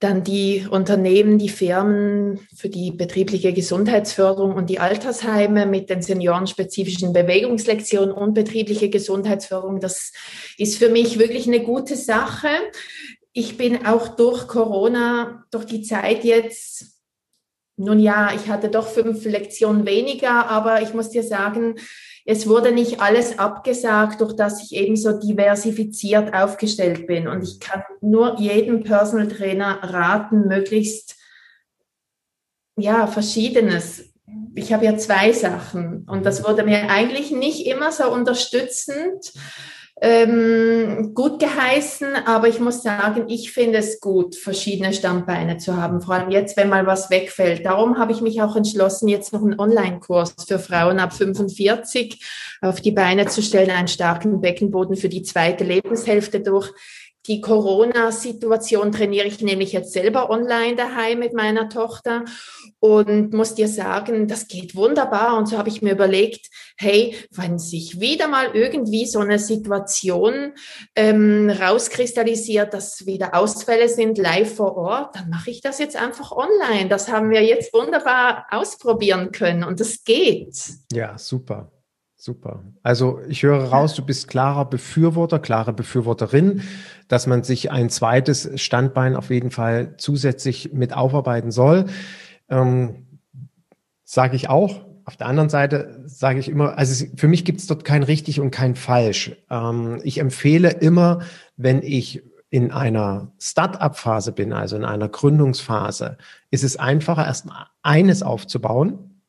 [0.00, 7.14] dann die Unternehmen, die Firmen für die betriebliche Gesundheitsförderung und die Altersheime mit den seniorenspezifischen
[7.14, 9.80] Bewegungslektionen und betriebliche Gesundheitsförderung.
[9.80, 10.12] Das
[10.58, 12.48] ist für mich wirklich eine gute Sache.
[13.32, 16.95] Ich bin auch durch Corona, durch die Zeit jetzt
[17.76, 21.76] nun ja, ich hatte doch fünf Lektionen weniger, aber ich muss dir sagen,
[22.24, 27.28] es wurde nicht alles abgesagt, durch das ich eben so diversifiziert aufgestellt bin.
[27.28, 31.16] Und ich kann nur jedem Personal Trainer raten, möglichst,
[32.76, 34.12] ja, verschiedenes.
[34.54, 39.32] Ich habe ja zwei Sachen und das wurde mir eigentlich nicht immer so unterstützend
[40.02, 46.02] ähm, gut geheißen, aber ich muss sagen, ich finde es gut, verschiedene Standbeine zu haben,
[46.02, 47.64] vor allem jetzt, wenn mal was wegfällt.
[47.64, 52.22] Darum habe ich mich auch entschlossen, jetzt noch einen Online-Kurs für Frauen ab 45
[52.60, 56.72] auf die Beine zu stellen, einen starken Beckenboden für die zweite Lebenshälfte durch
[57.26, 62.24] die Corona-Situation trainiere ich nämlich jetzt selber online daheim mit meiner Tochter
[62.78, 65.36] und muss dir sagen, das geht wunderbar.
[65.36, 70.52] Und so habe ich mir überlegt, hey, wenn sich wieder mal irgendwie so eine Situation
[70.94, 76.32] ähm, rauskristallisiert, dass wieder Ausfälle sind live vor Ort, dann mache ich das jetzt einfach
[76.32, 76.88] online.
[76.88, 80.56] Das haben wir jetzt wunderbar ausprobieren können und das geht.
[80.92, 81.72] Ja, super.
[82.26, 82.64] Super.
[82.82, 86.60] Also ich höre raus, du bist klarer Befürworter, klare Befürworterin,
[87.06, 91.84] dass man sich ein zweites Standbein auf jeden Fall zusätzlich mit aufarbeiten soll.
[92.48, 93.06] Ähm,
[94.02, 94.86] Sage ich auch.
[95.04, 98.40] Auf der anderen Seite sage ich immer, also für mich gibt es dort kein richtig
[98.40, 99.36] und kein falsch.
[99.48, 101.20] Ähm, ich empfehle immer,
[101.56, 106.18] wenn ich in einer Start-up-Phase bin, also in einer Gründungsphase,
[106.50, 109.22] ist es einfacher, erstmal eines aufzubauen,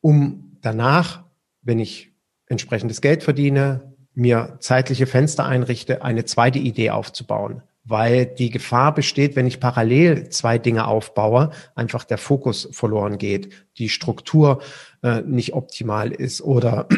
[0.00, 1.24] um danach,
[1.62, 2.09] wenn ich
[2.50, 7.62] entsprechendes Geld verdiene, mir zeitliche Fenster einrichte, eine zweite Idee aufzubauen.
[7.84, 13.66] Weil die Gefahr besteht, wenn ich parallel zwei Dinge aufbaue, einfach der Fokus verloren geht,
[13.78, 14.60] die Struktur
[15.02, 16.88] äh, nicht optimal ist oder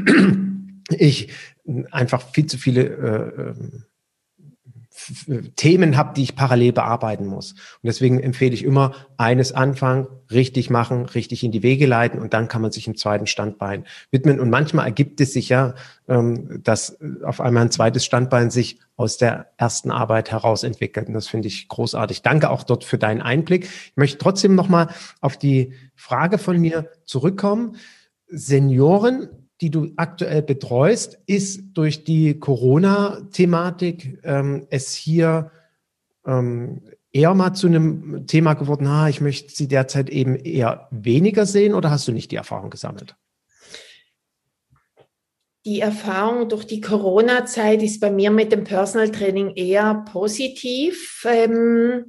[0.90, 1.30] ich
[1.92, 3.84] einfach viel zu viele äh, ähm,
[5.56, 7.52] Themen habe, die ich parallel bearbeiten muss.
[7.52, 12.34] Und deswegen empfehle ich immer, eines anfangen, richtig machen, richtig in die Wege leiten und
[12.34, 14.40] dann kann man sich im zweiten Standbein widmen.
[14.40, 15.74] Und manchmal ergibt es sich ja,
[16.08, 21.08] ähm, dass auf einmal ein zweites Standbein sich aus der ersten Arbeit heraus entwickelt.
[21.08, 22.22] Und das finde ich großartig.
[22.22, 23.64] Danke auch dort für deinen Einblick.
[23.64, 24.88] Ich möchte trotzdem nochmal
[25.20, 27.76] auf die Frage von mir zurückkommen.
[28.28, 29.28] Senioren
[29.62, 35.52] die du aktuell betreust, ist durch die Corona-Thematik ähm, es hier
[36.26, 41.46] ähm, eher mal zu einem Thema geworden, ah, ich möchte sie derzeit eben eher weniger
[41.46, 43.14] sehen oder hast du nicht die Erfahrung gesammelt?
[45.64, 51.24] Die Erfahrung durch die Corona-Zeit ist bei mir mit dem Personal Training eher positiv.
[51.24, 52.06] Ähm,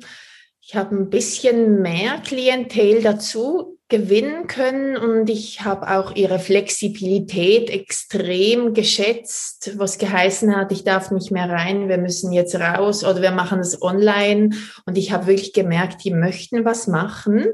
[0.59, 7.69] ich habe ein bisschen mehr Klientel dazu gewinnen können und ich habe auch ihre Flexibilität
[7.69, 13.21] extrem geschätzt, was geheißen hat, ich darf nicht mehr rein, wir müssen jetzt raus oder
[13.21, 14.49] wir machen es online
[14.87, 17.45] und ich habe wirklich gemerkt, die möchten was machen.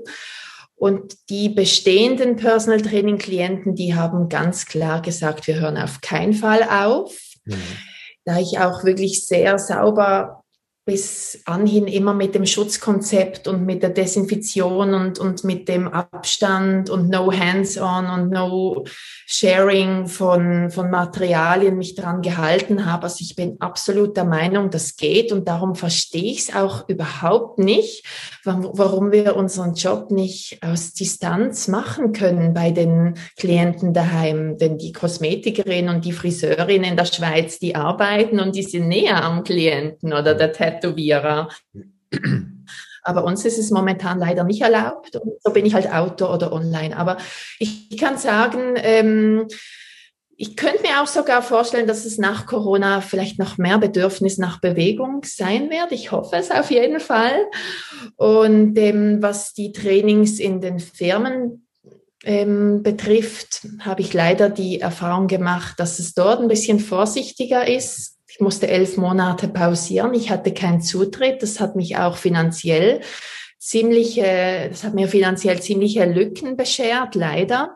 [0.75, 6.31] Und die bestehenden Personal Training Klienten, die haben ganz klar gesagt, wir hören auf keinen
[6.31, 7.19] Fall auf.
[7.43, 7.55] Mhm.
[8.23, 10.45] Da ich auch wirklich sehr sauber
[10.89, 16.89] bis anhin immer mit dem Schutzkonzept und mit der Desinfektion und, und mit dem Abstand
[16.89, 18.85] und no hands-on und no
[19.27, 23.03] sharing von, von Materialien mich dran gehalten habe.
[23.03, 27.59] Also ich bin absolut der Meinung, das geht und darum verstehe ich es auch überhaupt
[27.59, 28.03] nicht,
[28.43, 34.57] warum wir unseren Job nicht aus Distanz machen können bei den Klienten daheim.
[34.57, 39.23] Denn die Kosmetikerin und die Friseurin in der Schweiz, die arbeiten und die sind näher
[39.23, 40.78] am Klienten oder der Tätowierer.
[43.03, 45.15] Aber uns ist es momentan leider nicht erlaubt.
[45.15, 46.95] Und so bin ich halt Autor oder online.
[46.97, 47.17] Aber
[47.57, 49.47] ich kann sagen, ähm,
[50.41, 54.61] ich könnte mir auch sogar vorstellen, dass es nach Corona vielleicht noch mehr Bedürfnis nach
[54.61, 55.91] Bewegung sein wird.
[55.91, 57.45] Ich hoffe es auf jeden Fall.
[58.15, 61.67] Und ähm, was die Trainings in den Firmen
[62.23, 68.18] ähm, betrifft, habe ich leider die Erfahrung gemacht, dass es dort ein bisschen vorsichtiger ist
[68.39, 70.13] ich musste elf Monate pausieren.
[70.13, 71.43] Ich hatte keinen Zutritt.
[71.43, 73.01] Das hat mich auch finanziell
[73.57, 77.75] ziemliche, das hat mir finanziell ziemliche Lücken beschert, leider.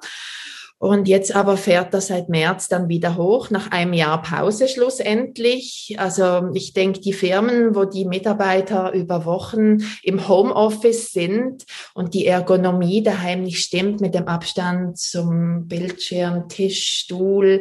[0.78, 5.96] Und jetzt aber fährt das seit März dann wieder hoch, nach einem Jahr Pause schlussendlich.
[5.98, 12.26] Also ich denke, die Firmen, wo die Mitarbeiter über Wochen im Homeoffice sind und die
[12.26, 17.60] Ergonomie daheim nicht stimmt mit dem Abstand zum Bildschirm, Tisch, Stuhl,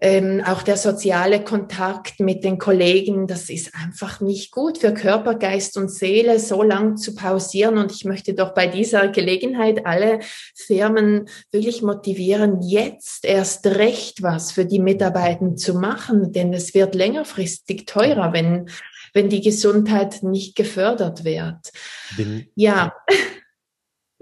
[0.00, 5.36] ähm, auch der soziale Kontakt mit den Kollegen, das ist einfach nicht gut für Körper,
[5.36, 7.78] Geist und Seele, so lang zu pausieren.
[7.78, 10.20] Und ich möchte doch bei dieser Gelegenheit alle
[10.54, 16.94] Firmen wirklich motivieren, jetzt erst recht was für die Mitarbeiter zu machen, denn es wird
[16.94, 18.68] längerfristig teurer, wenn,
[19.12, 21.72] wenn die Gesundheit nicht gefördert wird.
[22.16, 22.92] Bin, ja.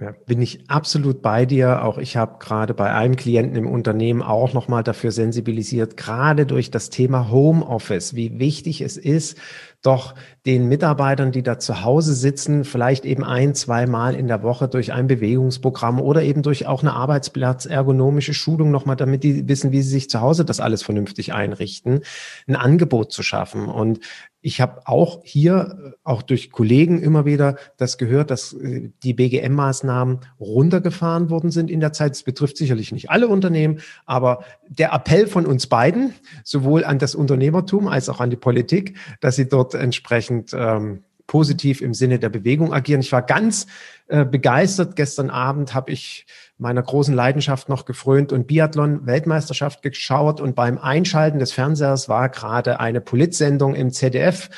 [0.00, 1.84] Ja, bin ich absolut bei dir.
[1.84, 6.70] Auch ich habe gerade bei einem Klienten im Unternehmen auch nochmal dafür sensibilisiert, gerade durch
[6.70, 9.36] das Thema Homeoffice, wie wichtig es ist,
[9.82, 10.14] doch
[10.46, 14.66] den Mitarbeitern, die da zu Hause sitzen, vielleicht eben ein, zwei Mal in der Woche
[14.66, 19.82] durch ein Bewegungsprogramm oder eben durch auch eine Arbeitsplatz-ergonomische Schulung nochmal, damit die wissen, wie
[19.82, 22.00] sie sich zu Hause das alles vernünftig einrichten,
[22.46, 23.68] ein Angebot zu schaffen.
[23.68, 24.00] Und
[24.42, 29.14] ich habe auch hier, äh, auch durch Kollegen immer wieder das gehört, dass äh, die
[29.14, 32.10] BGM-Maßnahmen runtergefahren worden sind in der Zeit.
[32.10, 36.12] Das betrifft sicherlich nicht alle Unternehmen, aber der Appell von uns beiden,
[36.44, 41.80] sowohl an das Unternehmertum als auch an die Politik, dass sie dort entsprechend ähm, positiv
[41.80, 43.00] im Sinne der Bewegung agieren.
[43.00, 43.66] Ich war ganz
[44.08, 44.96] äh, begeistert.
[44.96, 46.26] Gestern Abend habe ich
[46.62, 50.40] meiner großen Leidenschaft noch gefrönt und Biathlon-Weltmeisterschaft geschaut.
[50.40, 54.48] Und beim Einschalten des Fernsehers war gerade eine Politsendung im ZDF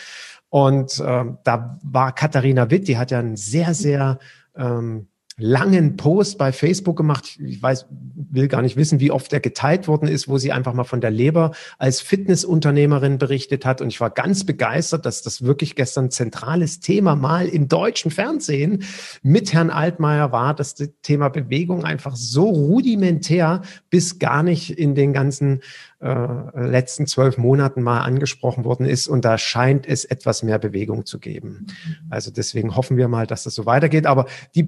[0.54, 4.20] und äh, da war Katharina Witt, die hat ja einen sehr, sehr
[4.56, 7.38] ähm, langen Post bei Facebook gemacht.
[7.44, 7.86] Ich weiß,
[8.30, 11.00] will gar nicht wissen, wie oft er geteilt worden ist, wo sie einfach mal von
[11.00, 13.80] der Leber als Fitnessunternehmerin berichtet hat.
[13.80, 18.84] Und ich war ganz begeistert, dass das wirklich gestern zentrales Thema mal im deutschen Fernsehen
[19.22, 24.94] mit Herrn Altmaier war, dass das Thema Bewegung einfach so rudimentär bis gar nicht in
[24.94, 25.62] den ganzen
[26.04, 29.08] äh, letzten zwölf Monaten mal angesprochen worden ist.
[29.08, 31.66] Und da scheint es etwas mehr Bewegung zu geben.
[32.10, 34.06] Also deswegen hoffen wir mal, dass das so weitergeht.
[34.06, 34.64] Aber die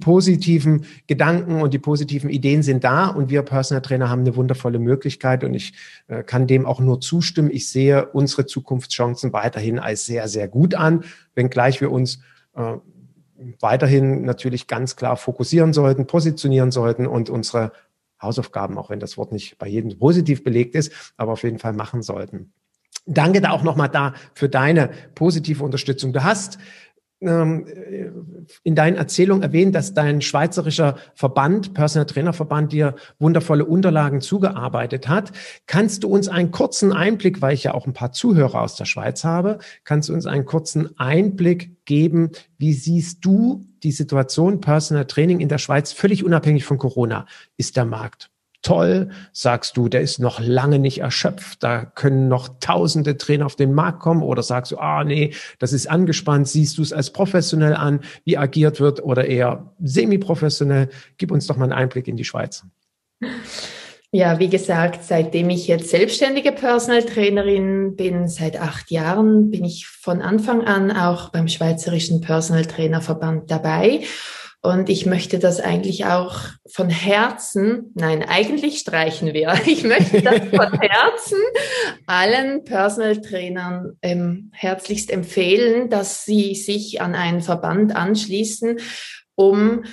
[0.57, 4.79] positiven Gedanken und die positiven Ideen sind da und wir Personal Trainer haben eine wundervolle
[4.79, 5.73] Möglichkeit und ich
[6.07, 7.49] äh, kann dem auch nur zustimmen.
[7.51, 11.03] Ich sehe unsere Zukunftschancen weiterhin als sehr, sehr gut an,
[11.35, 12.19] wenngleich wir uns
[12.55, 12.73] äh,
[13.59, 17.71] weiterhin natürlich ganz klar fokussieren sollten, positionieren sollten und unsere
[18.19, 21.73] Hausaufgaben, auch wenn das Wort nicht bei jedem positiv belegt ist, aber auf jeden Fall
[21.73, 22.51] machen sollten.
[23.05, 26.13] Danke da auch nochmal da für deine positive Unterstützung.
[26.13, 26.57] Du hast
[27.19, 35.07] in deinen Erzählungen erwähnt, dass dein schweizerischer Verband, Personal Trainer Verband, dir wundervolle Unterlagen zugearbeitet
[35.07, 35.31] hat.
[35.65, 38.85] Kannst du uns einen kurzen Einblick, weil ich ja auch ein paar Zuhörer aus der
[38.85, 45.05] Schweiz habe, kannst du uns einen kurzen Einblick geben, wie siehst du die Situation Personal
[45.05, 47.25] Training in der Schweiz völlig unabhängig von Corona?
[47.57, 48.29] Ist der Markt
[48.61, 53.55] toll, sagst du, der ist noch lange nicht erschöpft, da können noch tausende Trainer auf
[53.55, 57.11] den Markt kommen oder sagst du, ah nee, das ist angespannt, siehst du es als
[57.11, 60.89] professionell an, wie agiert wird oder eher semi-professionell?
[61.17, 62.65] Gib uns doch mal einen Einblick in die Schweiz.
[64.11, 69.85] Ja, wie gesagt, seitdem ich jetzt selbstständige Personal Trainerin bin, seit acht Jahren, bin ich
[69.85, 74.01] von Anfang an auch beim Schweizerischen Personal Trainer Verband dabei
[74.61, 79.53] und ich möchte das eigentlich auch von Herzen, nein, eigentlich streichen wir.
[79.65, 81.39] Ich möchte das von Herzen
[82.05, 88.79] allen Personal Trainern ähm, herzlichst empfehlen, dass sie sich an einen Verband anschließen,
[89.35, 89.83] um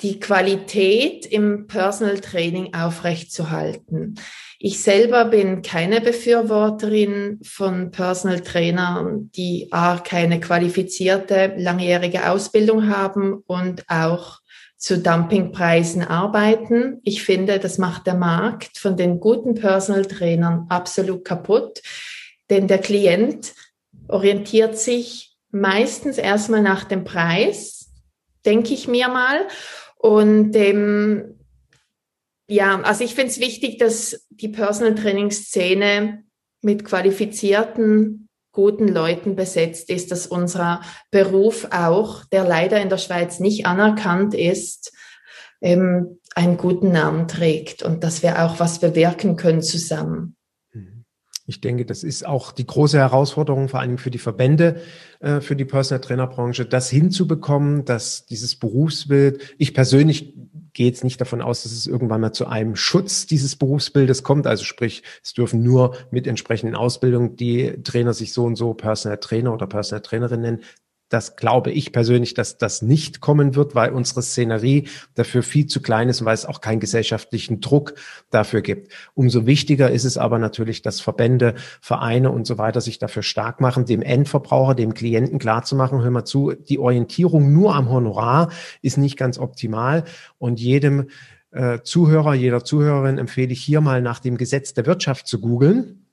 [0.00, 4.14] die Qualität im Personal Training aufrechtzuerhalten.
[4.62, 13.42] Ich selber bin keine Befürworterin von Personal Trainern, die A, keine qualifizierte langjährige Ausbildung haben
[13.46, 14.40] und auch
[14.76, 17.00] zu Dumpingpreisen arbeiten.
[17.04, 21.80] Ich finde, das macht der Markt von den guten Personal Trainern absolut kaputt,
[22.50, 23.54] denn der Klient
[24.08, 27.90] orientiert sich meistens erstmal nach dem Preis,
[28.44, 29.48] denke ich mir mal.
[29.96, 31.39] Und ähm,
[32.50, 36.24] ja, also ich finde es wichtig, dass die Personal Training Szene
[36.62, 40.80] mit qualifizierten, guten Leuten besetzt ist, dass unser
[41.12, 44.92] Beruf auch, der leider in der Schweiz nicht anerkannt ist,
[45.60, 50.36] ähm, einen guten Namen trägt und dass wir auch was bewirken können zusammen.
[51.46, 54.80] Ich denke, das ist auch die große Herausforderung, vor allem für die Verbände,
[55.18, 60.34] äh, für die Personal Trainer Branche, das hinzubekommen, dass dieses Berufsbild, ich persönlich
[60.80, 64.46] gehe jetzt nicht davon aus, dass es irgendwann mal zu einem Schutz dieses Berufsbildes kommt.
[64.46, 69.18] Also sprich, es dürfen nur mit entsprechenden Ausbildungen die Trainer sich so und so Personal
[69.18, 70.60] Trainer oder Personal Trainerin nennen.
[71.10, 75.82] Das glaube ich persönlich, dass das nicht kommen wird, weil unsere Szenerie dafür viel zu
[75.82, 77.94] klein ist und weil es auch keinen gesellschaftlichen Druck
[78.30, 78.92] dafür gibt.
[79.14, 83.60] Umso wichtiger ist es aber natürlich, dass Verbände, Vereine und so weiter sich dafür stark
[83.60, 88.50] machen, dem Endverbraucher, dem Klienten klarzumachen, hör mal zu, die Orientierung nur am Honorar
[88.80, 90.04] ist nicht ganz optimal
[90.38, 91.08] und jedem
[91.50, 96.06] äh, Zuhörer, jeder Zuhörerin empfehle ich hier mal nach dem Gesetz der Wirtschaft zu googeln.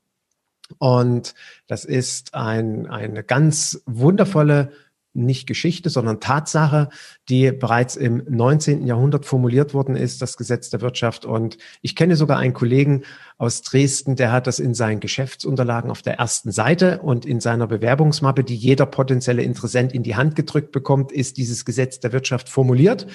[0.80, 1.34] Und
[1.68, 4.72] das ist ein, eine ganz wundervolle
[5.18, 6.89] nicht Geschichte, sondern Tatsache,
[7.30, 8.86] die bereits im 19.
[8.86, 11.26] Jahrhundert formuliert worden ist, das Gesetz der Wirtschaft.
[11.26, 13.03] Und ich kenne sogar einen Kollegen
[13.38, 17.67] aus Dresden, der hat das in seinen Geschäftsunterlagen auf der ersten Seite und in seiner
[17.67, 22.49] Bewerbungsmappe, die jeder potenzielle Interessent in die Hand gedrückt bekommt, ist dieses Gesetz der Wirtschaft
[22.49, 23.07] formuliert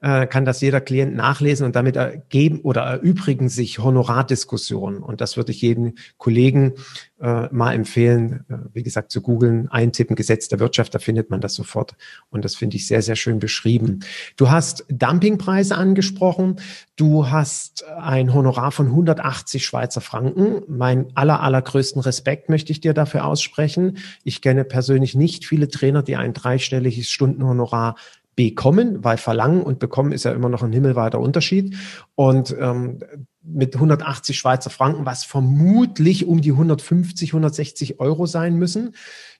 [0.00, 5.02] äh, kann das jeder Klient nachlesen und damit ergeben oder erübrigen sich Honorardiskussionen.
[5.02, 6.74] Und das würde ich jedem Kollegen
[7.20, 11.40] äh, mal empfehlen, äh, wie gesagt, zu googeln, eintippen, Gesetz der Wirtschaft, da findet man
[11.40, 11.94] das sofort.
[12.30, 14.00] Und das finde ich sehr, sehr schön beschrieben.
[14.36, 16.56] Du hast Dumpingpreise angesprochen.
[16.96, 20.62] Du hast ein Honorar von 180 Schweizer Franken.
[20.68, 23.98] Mein aller, allergrößten Respekt möchte ich dir dafür aussprechen.
[24.24, 27.96] Ich kenne persönlich nicht viele Trainer, die ein dreistelliges Stundenhonorar
[28.36, 31.76] bekommen, weil verlangen und bekommen ist ja immer noch ein himmelweiter Unterschied.
[32.14, 33.00] Und ähm,
[33.42, 38.94] mit 180 Schweizer Franken, was vermutlich um die 150, 160 Euro sein müssen,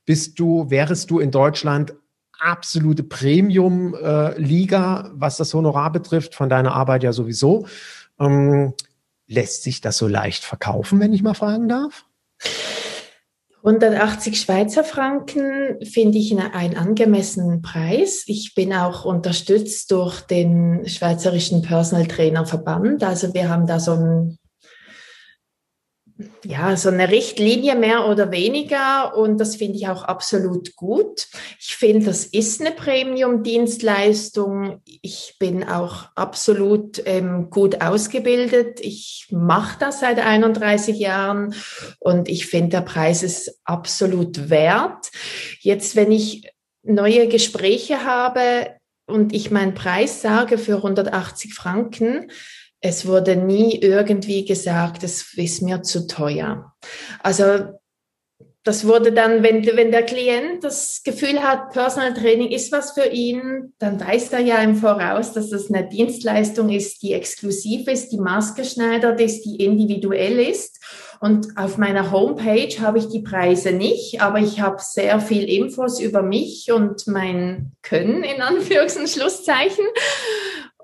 [0.04, 1.94] bist du, wärest du in Deutschland
[2.40, 7.66] absolute Premium-Liga, äh, was das Honorar betrifft, von deiner Arbeit ja sowieso.
[8.18, 8.72] Ähm,
[9.30, 12.04] lässt sich das so leicht verkaufen, wenn ich mal fragen darf?
[13.62, 18.24] 180 Schweizer Franken finde ich einen angemessenen Preis.
[18.26, 23.04] Ich bin auch unterstützt durch den Schweizerischen Personal Trainer Verband.
[23.04, 24.38] Also wir haben da so ein
[26.44, 31.28] ja, so eine Richtlinie mehr oder weniger und das finde ich auch absolut gut.
[31.58, 34.80] Ich finde, das ist eine Premium-Dienstleistung.
[35.02, 38.80] Ich bin auch absolut ähm, gut ausgebildet.
[38.80, 41.54] Ich mache das seit 31 Jahren
[41.98, 45.10] und ich finde, der Preis ist absolut wert.
[45.60, 46.50] Jetzt, wenn ich
[46.82, 48.74] neue Gespräche habe
[49.06, 52.30] und ich meinen Preis sage für 180 Franken,
[52.80, 56.74] es wurde nie irgendwie gesagt, es ist mir zu teuer.
[57.22, 57.78] Also
[58.62, 63.06] das wurde dann, wenn, wenn der Klient das Gefühl hat, Personal Training ist was für
[63.06, 68.10] ihn, dann weiß er ja im Voraus, dass das eine Dienstleistung ist, die exklusiv ist,
[68.10, 70.78] die maßgeschneidert ist, die individuell ist.
[71.20, 75.98] Und auf meiner Homepage habe ich die Preise nicht, aber ich habe sehr viel Infos
[75.98, 79.84] über mich und mein Können in Anführungs- und Schlusszeichen.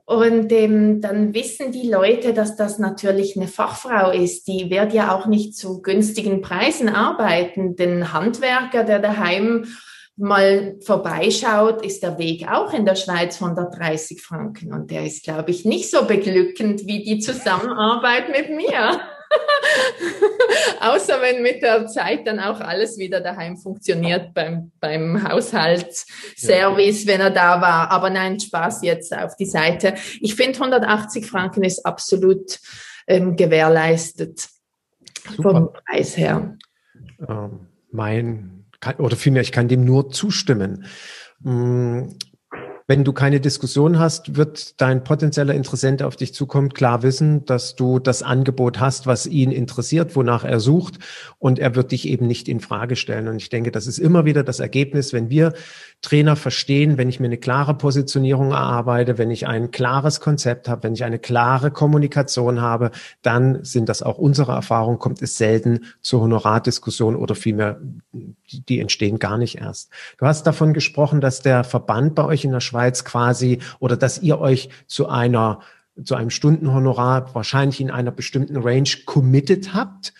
[0.06, 4.46] Und ähm, dann wissen die Leute, dass das natürlich eine Fachfrau ist.
[4.46, 7.74] Die wird ja auch nicht zu günstigen Preisen arbeiten.
[7.74, 9.66] Den Handwerker, der daheim
[10.16, 14.72] mal vorbeischaut, ist der Weg auch in der Schweiz 130 Franken.
[14.72, 19.00] Und der ist, glaube ich, nicht so beglückend wie die Zusammenarbeit mit mir.
[20.80, 27.12] Außer wenn mit der Zeit dann auch alles wieder daheim funktioniert beim, beim Haushaltsservice, ja.
[27.12, 27.90] wenn er da war.
[27.90, 29.94] Aber nein, Spaß jetzt auf die Seite.
[30.20, 32.58] Ich finde 180 Franken ist absolut
[33.06, 34.48] ähm, gewährleistet
[35.36, 35.50] Super.
[35.50, 36.56] vom Preis her.
[37.28, 38.66] Ähm, mein,
[38.98, 40.86] oder vielmehr, ich kann dem nur zustimmen.
[42.88, 47.74] Wenn du keine Diskussion hast, wird dein potenzieller Interessent auf dich zukommt, klar wissen, dass
[47.74, 51.00] du das Angebot hast, was ihn interessiert, wonach er sucht
[51.40, 53.26] und er wird dich eben nicht in Frage stellen.
[53.26, 55.52] Und ich denke, das ist immer wieder das Ergebnis, wenn wir
[56.02, 60.84] Trainer verstehen, wenn ich mir eine klare Positionierung erarbeite, wenn ich ein klares Konzept habe,
[60.84, 62.92] wenn ich eine klare Kommunikation habe,
[63.22, 67.80] dann sind das auch unsere Erfahrungen, kommt es selten zur Honorardiskussion oder vielmehr,
[68.12, 69.90] die, entstehen gar nicht erst.
[70.18, 74.22] Du hast davon gesprochen, dass der Verband bei euch in der Schweiz quasi oder dass
[74.22, 75.60] ihr euch zu einer
[76.04, 80.12] zu einem Stundenhonorar wahrscheinlich in einer bestimmten Range committed habt.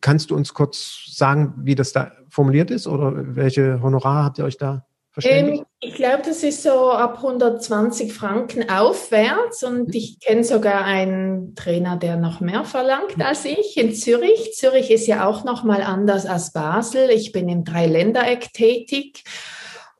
[0.00, 4.44] Kannst du uns kurz sagen, wie das da formuliert ist oder welche Honorare habt ihr
[4.44, 4.87] euch da
[5.22, 11.54] ähm, ich glaube, das ist so ab 120 Franken aufwärts und ich kenne sogar einen
[11.54, 14.54] Trainer, der noch mehr verlangt als ich in Zürich.
[14.54, 17.10] Zürich ist ja auch noch mal anders als Basel.
[17.10, 19.24] Ich bin im Dreiländereck tätig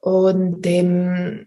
[0.00, 1.46] und ähm,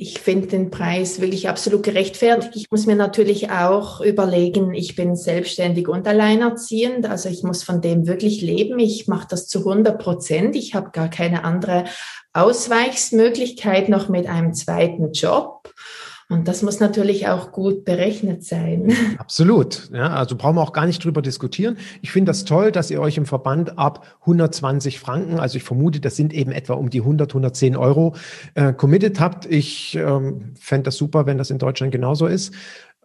[0.00, 2.54] ich finde den Preis wirklich absolut gerechtfertigt.
[2.54, 7.80] Ich muss mir natürlich auch überlegen, ich bin selbstständig und alleinerziehend, also ich muss von
[7.80, 8.78] dem wirklich leben.
[8.78, 10.54] Ich mache das zu 100 Prozent.
[10.54, 11.82] Ich habe gar keine andere
[12.32, 15.74] Ausweichsmöglichkeit noch mit einem zweiten Job.
[16.30, 18.92] Und das muss natürlich auch gut berechnet sein.
[19.18, 19.90] Absolut.
[19.94, 21.78] Ja, also brauchen wir auch gar nicht drüber diskutieren.
[22.02, 26.00] Ich finde das toll, dass ihr euch im Verband ab 120 Franken, also ich vermute,
[26.00, 28.14] das sind eben etwa um die 100, 110 Euro,
[28.54, 29.46] äh, committed habt.
[29.46, 32.52] Ich ähm, fände das super, wenn das in Deutschland genauso ist.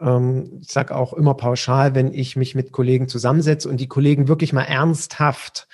[0.01, 4.27] Ähm, ich sage auch immer pauschal, wenn ich mich mit Kollegen zusammensetze und die Kollegen
[4.27, 5.69] wirklich mal ernsthaft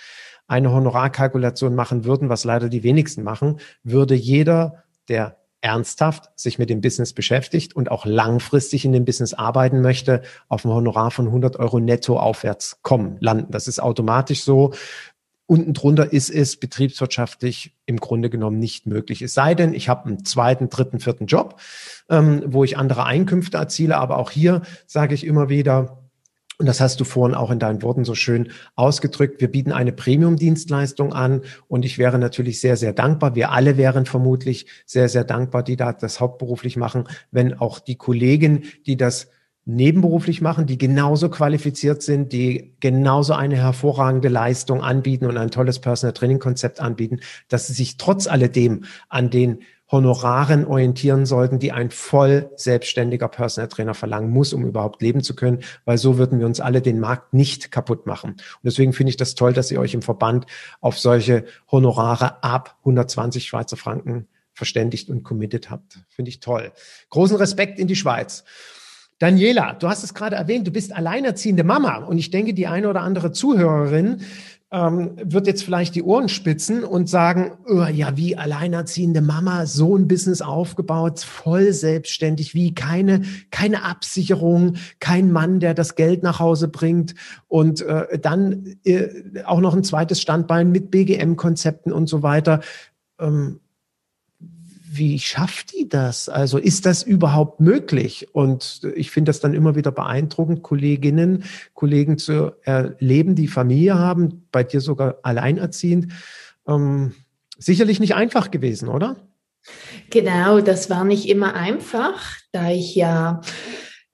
[0.47, 6.69] eine Honorarkalkulation machen würden, was leider die wenigsten machen, würde jeder, der ernsthaft sich mit
[6.69, 11.27] dem Business beschäftigt und auch langfristig in dem Business arbeiten möchte, auf ein Honorar von
[11.27, 13.51] 100 Euro netto aufwärts kommen, landen.
[13.51, 14.73] Das ist automatisch so.
[15.45, 19.21] Unten drunter ist es betriebswirtschaftlich im Grunde genommen nicht möglich.
[19.23, 21.59] Es sei denn, ich habe einen zweiten, dritten, vierten Job,
[22.07, 23.97] ähm, wo ich andere Einkünfte erziele.
[23.97, 26.08] Aber auch hier sage ich immer wieder,
[26.59, 29.39] und das hast du vorhin auch in deinen Worten so schön ausgedrückt.
[29.39, 33.33] Wir bieten eine Premium-Dienstleistung an und ich wäre natürlich sehr, sehr dankbar.
[33.33, 37.95] Wir alle wären vermutlich sehr, sehr dankbar, die da das hauptberuflich machen, wenn auch die
[37.95, 39.29] Kollegen, die das
[39.63, 45.79] nebenberuflich machen, die genauso qualifiziert sind, die genauso eine hervorragende Leistung anbieten und ein tolles
[45.79, 49.59] Personal Training Konzept anbieten, dass sie sich trotz alledem an den
[49.91, 55.35] Honoraren orientieren sollten, die ein voll selbstständiger Personal Trainer verlangen muss, um überhaupt leben zu
[55.35, 58.31] können, weil so würden wir uns alle den Markt nicht kaputt machen.
[58.31, 60.45] Und deswegen finde ich das toll, dass ihr euch im Verband
[60.79, 65.99] auf solche Honorare ab 120 Schweizer Franken verständigt und committed habt.
[66.09, 66.71] Finde ich toll.
[67.09, 68.43] Großen Respekt in die Schweiz.
[69.17, 72.89] Daniela, du hast es gerade erwähnt, du bist alleinerziehende Mama und ich denke, die eine
[72.89, 74.21] oder andere Zuhörerin
[74.71, 79.97] ähm, wird jetzt vielleicht die Ohren spitzen und sagen, oh, ja, wie alleinerziehende Mama, so
[79.97, 86.39] ein Business aufgebaut, voll selbstständig, wie keine, keine Absicherung, kein Mann, der das Geld nach
[86.39, 87.15] Hause bringt
[87.47, 92.61] und äh, dann äh, auch noch ein zweites Standbein mit BGM-Konzepten und so weiter.
[93.19, 93.59] Ähm,
[94.91, 96.29] wie schafft die das?
[96.29, 98.27] Also ist das überhaupt möglich?
[98.33, 104.47] Und ich finde das dann immer wieder beeindruckend, Kolleginnen, Kollegen zu erleben, die Familie haben,
[104.51, 106.11] bei dir sogar alleinerziehend.
[106.67, 107.13] Ähm,
[107.57, 109.17] sicherlich nicht einfach gewesen, oder?
[110.09, 112.19] Genau, das war nicht immer einfach,
[112.51, 113.41] da ich ja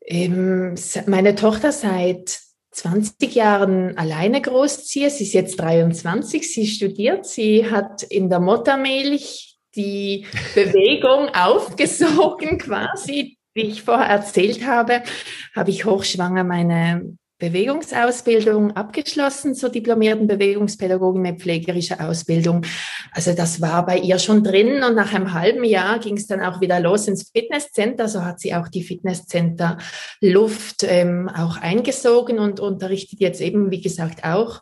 [0.01, 0.75] ähm,
[1.07, 2.39] meine Tochter seit
[2.71, 5.09] 20 Jahren alleine großziehe.
[5.09, 13.37] Sie ist jetzt 23, sie studiert, sie hat in der Muttermilch die Bewegung aufgesogen quasi,
[13.53, 15.03] wie ich vorher erzählt habe,
[15.55, 22.65] habe ich hochschwanger meine Bewegungsausbildung abgeschlossen zur diplomierten Bewegungspädagogin mit pflegerischer Ausbildung.
[23.11, 26.41] Also das war bei ihr schon drin und nach einem halben Jahr ging es dann
[26.41, 28.07] auch wieder los ins Fitnesscenter.
[28.07, 29.77] So hat sie auch die Fitnesscenter
[30.21, 34.61] Luft ähm, auch eingesogen und unterrichtet jetzt eben, wie gesagt, auch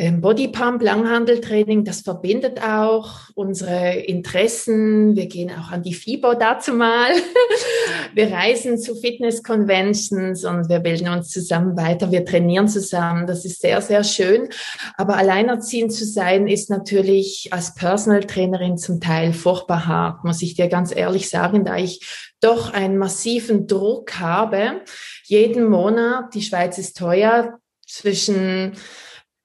[0.00, 5.14] ähm, Bodypump, Langhandeltraining, das verbindet auch unsere Interessen.
[5.14, 7.10] Wir gehen auch an die FIBO dazu mal.
[8.14, 12.10] Wir reisen zu Fitness-Conventions und wir bilden uns zusammen weiter.
[12.10, 13.26] Wir trainieren zusammen.
[13.26, 14.48] Das ist sehr, sehr schön.
[14.96, 20.54] Aber alleinerziehend zu sein ist natürlich als Personal Trainerin zum Teil furchtbar hart, muss ich
[20.54, 22.00] dir ganz ehrlich sagen, da ich
[22.40, 24.80] doch einen massiven Druck habe.
[25.24, 28.72] Jeden Monat, die Schweiz ist teuer, zwischen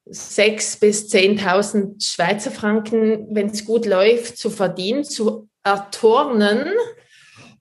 [0.05, 6.69] sechs bis zehntausend Schweizer Franken, wenn es gut läuft, zu verdienen, zu erturnen.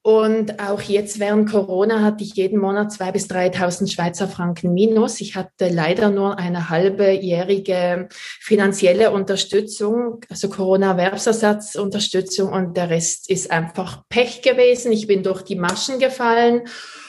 [0.07, 5.22] Und auch jetzt während Corona hatte ich jeden Monat zwei bis 3.000 Schweizer Franken minus.
[5.22, 14.03] Ich hatte leider nur eine halbejährige finanzielle Unterstützung, also Corona-Erwerbsersatzunterstützung und der Rest ist einfach
[14.11, 14.92] Pech gewesen.
[14.92, 16.64] Ich bin durch die Maschen gefallen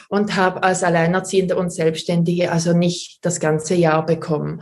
[0.08, 4.60] und habe als Alleinerziehende und Selbstständige also nicht das ganze Jahr bekommen.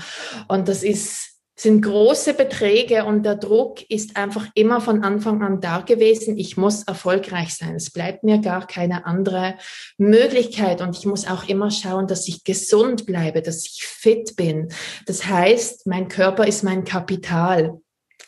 [0.48, 5.60] Und das ist sind große Beträge und der Druck ist einfach immer von Anfang an
[5.60, 6.36] da gewesen.
[6.36, 7.76] Ich muss erfolgreich sein.
[7.76, 9.54] Es bleibt mir gar keine andere
[9.96, 14.68] Möglichkeit und ich muss auch immer schauen, dass ich gesund bleibe, dass ich fit bin.
[15.06, 17.80] Das heißt, mein Körper ist mein Kapital.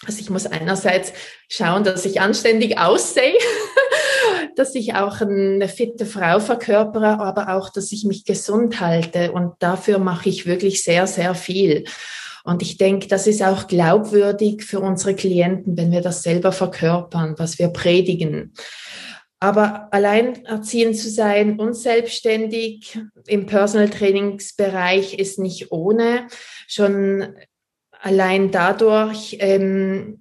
[0.04, 1.12] Also ich muss einerseits
[1.48, 3.38] schauen, dass ich anständig aussehe,
[4.56, 9.32] dass ich auch eine fitte Frau verkörpere, aber auch, dass ich mich gesund halte.
[9.32, 11.84] Und dafür mache ich wirklich sehr, sehr viel.
[12.44, 17.34] Und ich denke, das ist auch glaubwürdig für unsere Klienten, wenn wir das selber verkörpern,
[17.38, 18.52] was wir predigen.
[19.40, 26.28] Aber alleinerziehend zu sein und selbstständig im Personal Trainingsbereich ist nicht ohne.
[26.68, 27.34] Schon
[28.00, 30.20] allein dadurch, ähm,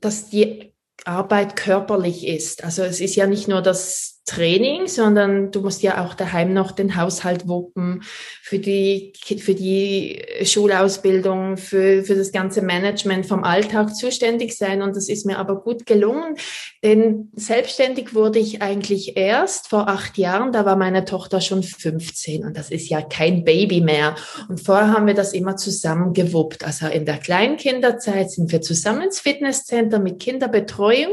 [0.00, 0.74] dass die
[1.04, 2.64] Arbeit körperlich ist.
[2.64, 6.72] Also es ist ja nicht nur das Training, sondern du musst ja auch daheim noch
[6.72, 8.02] den Haushalt wuppen,
[8.42, 14.82] für die, für die Schulausbildung, für, für das ganze Management vom Alltag zuständig sein.
[14.82, 16.36] Und das ist mir aber gut gelungen,
[16.84, 22.44] denn selbstständig wurde ich eigentlich erst vor acht Jahren, da war meine Tochter schon 15
[22.44, 24.14] und das ist ja kein Baby mehr.
[24.48, 26.64] Und vorher haben wir das immer zusammen gewuppt.
[26.64, 31.12] Also in der Kleinkinderzeit sind wir zusammen ins Fitnesscenter mit Kinderbetreuung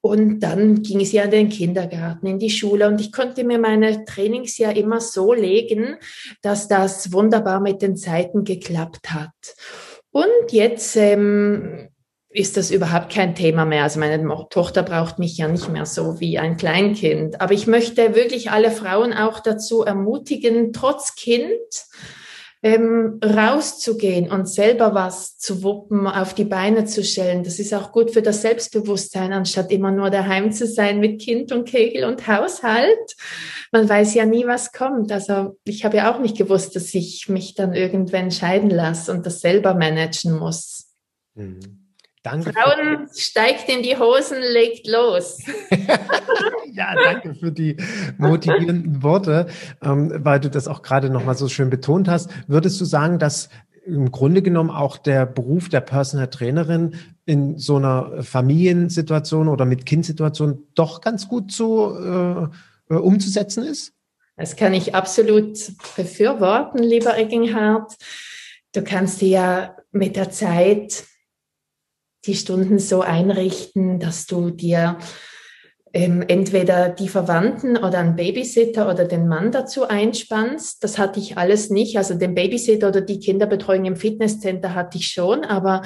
[0.00, 3.58] und dann ging es ja in den Kindergarten, in die Schule und ich konnte mir
[3.58, 5.96] meine Trainings ja immer so legen,
[6.42, 9.32] dass das wunderbar mit den Zeiten geklappt hat.
[10.12, 11.88] Und jetzt ähm,
[12.36, 13.82] ist das überhaupt kein Thema mehr.
[13.82, 17.40] Also meine Tochter braucht mich ja nicht mehr so wie ein Kleinkind.
[17.40, 21.48] Aber ich möchte wirklich alle Frauen auch dazu ermutigen, trotz Kind,
[22.62, 27.44] ähm, rauszugehen und selber was zu wuppen, auf die Beine zu stellen.
[27.44, 31.52] Das ist auch gut für das Selbstbewusstsein, anstatt immer nur daheim zu sein mit Kind
[31.52, 33.16] und Kegel und Haushalt.
[33.72, 35.12] Man weiß ja nie, was kommt.
[35.12, 39.26] Also ich habe ja auch nicht gewusst, dass ich mich dann irgendwann scheiden lasse und
[39.26, 40.88] das selber managen muss.
[41.34, 41.85] Mhm.
[42.26, 42.52] Danke.
[42.52, 45.38] Frauen steigt in die Hosen, legt los.
[46.72, 47.76] ja, danke für die
[48.18, 49.46] motivierenden Worte,
[49.80, 52.28] ähm, weil du das auch gerade nochmal so schön betont hast.
[52.48, 53.48] Würdest du sagen, dass
[53.84, 56.96] im Grunde genommen auch der Beruf der Personal Trainerin
[57.26, 63.92] in so einer Familiensituation oder mit Kindsituation doch ganz gut zu äh, äh umzusetzen ist?
[64.36, 65.56] Das kann ich absolut
[65.94, 67.94] befürworten, lieber Egginghardt.
[68.74, 71.04] Du kannst dir ja mit der Zeit
[72.26, 74.98] die Stunden so einrichten, dass du dir
[75.96, 80.84] ähm, entweder die Verwandten oder einen Babysitter oder den Mann dazu einspannst.
[80.84, 81.96] Das hatte ich alles nicht.
[81.96, 85.80] Also den Babysitter oder die Kinderbetreuung im Fitnesscenter hatte ich schon, aber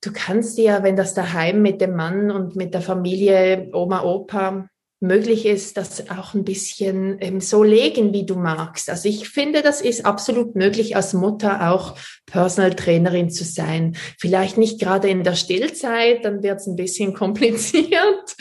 [0.00, 4.69] du kannst ja, wenn das daheim mit dem Mann und mit der Familie, Oma, Opa,
[5.00, 8.90] möglich ist, das auch ein bisschen ähm, so legen, wie du magst.
[8.90, 11.96] Also ich finde, das ist absolut möglich, als Mutter auch
[12.26, 13.96] Personal Trainerin zu sein.
[14.18, 18.36] Vielleicht nicht gerade in der Stillzeit, dann wird es ein bisschen kompliziert.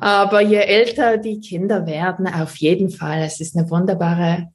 [0.00, 4.48] Aber je älter die Kinder werden, auf jeden Fall, es ist eine wunderbare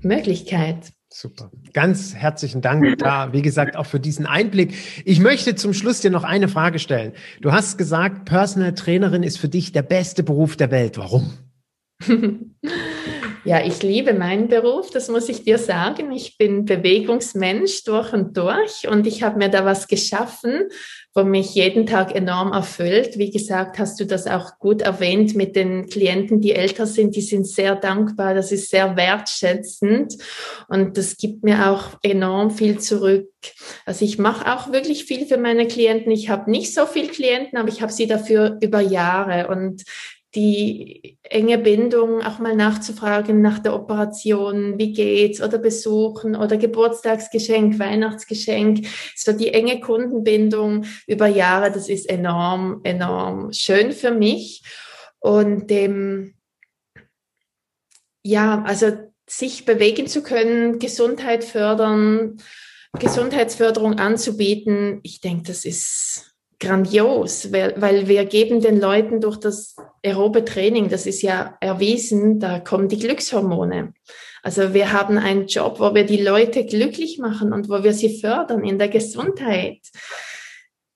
[0.00, 0.92] Möglichkeit.
[1.08, 1.50] Super.
[1.72, 4.74] Ganz herzlichen Dank da, wie gesagt, auch für diesen Einblick.
[5.04, 7.12] Ich möchte zum Schluss dir noch eine Frage stellen.
[7.40, 10.98] Du hast gesagt, Personal Trainerin ist für dich der beste Beruf der Welt.
[10.98, 11.32] Warum?
[13.46, 16.10] Ja, ich liebe meinen Beruf, das muss ich dir sagen.
[16.10, 20.64] Ich bin Bewegungsmensch durch und durch und ich habe mir da was geschaffen,
[21.16, 23.16] wo mich jeden Tag enorm erfüllt.
[23.16, 27.22] Wie gesagt, hast du das auch gut erwähnt mit den Klienten, die älter sind, die
[27.22, 30.14] sind sehr dankbar, das ist sehr wertschätzend
[30.68, 33.30] und das gibt mir auch enorm viel zurück.
[33.86, 36.12] Also ich mache auch wirklich viel für meine Klienten.
[36.12, 39.84] Ich habe nicht so viele Klienten, aber ich habe sie dafür über Jahre und
[40.36, 47.78] die enge Bindung, auch mal nachzufragen nach der Operation, wie geht's, oder besuchen oder Geburtstagsgeschenk,
[47.78, 48.86] Weihnachtsgeschenk.
[49.16, 54.62] So die enge Kundenbindung über Jahre, das ist enorm, enorm schön für mich.
[55.18, 56.34] Und ähm,
[58.22, 58.92] ja, also
[59.28, 62.36] sich bewegen zu können, Gesundheit fördern,
[62.98, 69.76] Gesundheitsförderung anzubieten, ich denke, das ist grandios, weil, weil wir geben den Leuten durch das
[70.04, 73.92] aerobe Training, das ist ja erwiesen, da kommen die Glückshormone.
[74.42, 78.20] Also wir haben einen Job, wo wir die Leute glücklich machen und wo wir sie
[78.20, 79.80] fördern in der Gesundheit.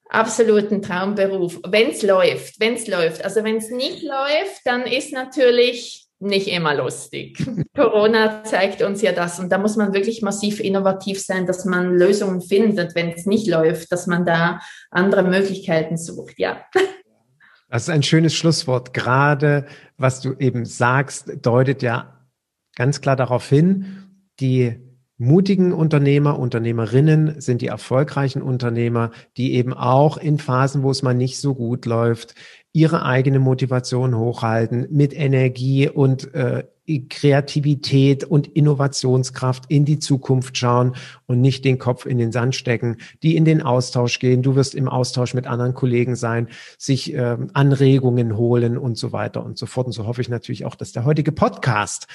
[0.08, 3.24] Absoluten Traumberuf, wenn es läuft, wenn es läuft.
[3.24, 7.45] Also wenn es nicht läuft, dann ist natürlich nicht immer lustig.
[7.75, 11.95] Corona zeigt uns ja das und da muss man wirklich massiv innovativ sein, dass man
[11.97, 14.61] Lösungen findet, wenn es nicht läuft, dass man da
[14.91, 16.64] andere Möglichkeiten sucht, ja.
[17.71, 18.93] Das ist ein schönes Schlusswort.
[18.93, 19.66] Gerade
[19.97, 22.27] was du eben sagst, deutet ja
[22.75, 24.05] ganz klar darauf hin,
[24.41, 24.89] die
[25.21, 31.12] mutigen Unternehmer, Unternehmerinnen sind die erfolgreichen Unternehmer, die eben auch in Phasen, wo es mal
[31.12, 32.35] nicht so gut läuft,
[32.73, 36.64] ihre eigene Motivation hochhalten, mit Energie und äh,
[37.09, 42.97] Kreativität und Innovationskraft in die Zukunft schauen und nicht den Kopf in den Sand stecken,
[43.22, 44.43] die in den Austausch gehen.
[44.43, 49.45] Du wirst im Austausch mit anderen Kollegen sein, sich äh, Anregungen holen und so weiter
[49.45, 49.86] und so fort.
[49.86, 52.07] Und so hoffe ich natürlich auch, dass der heutige Podcast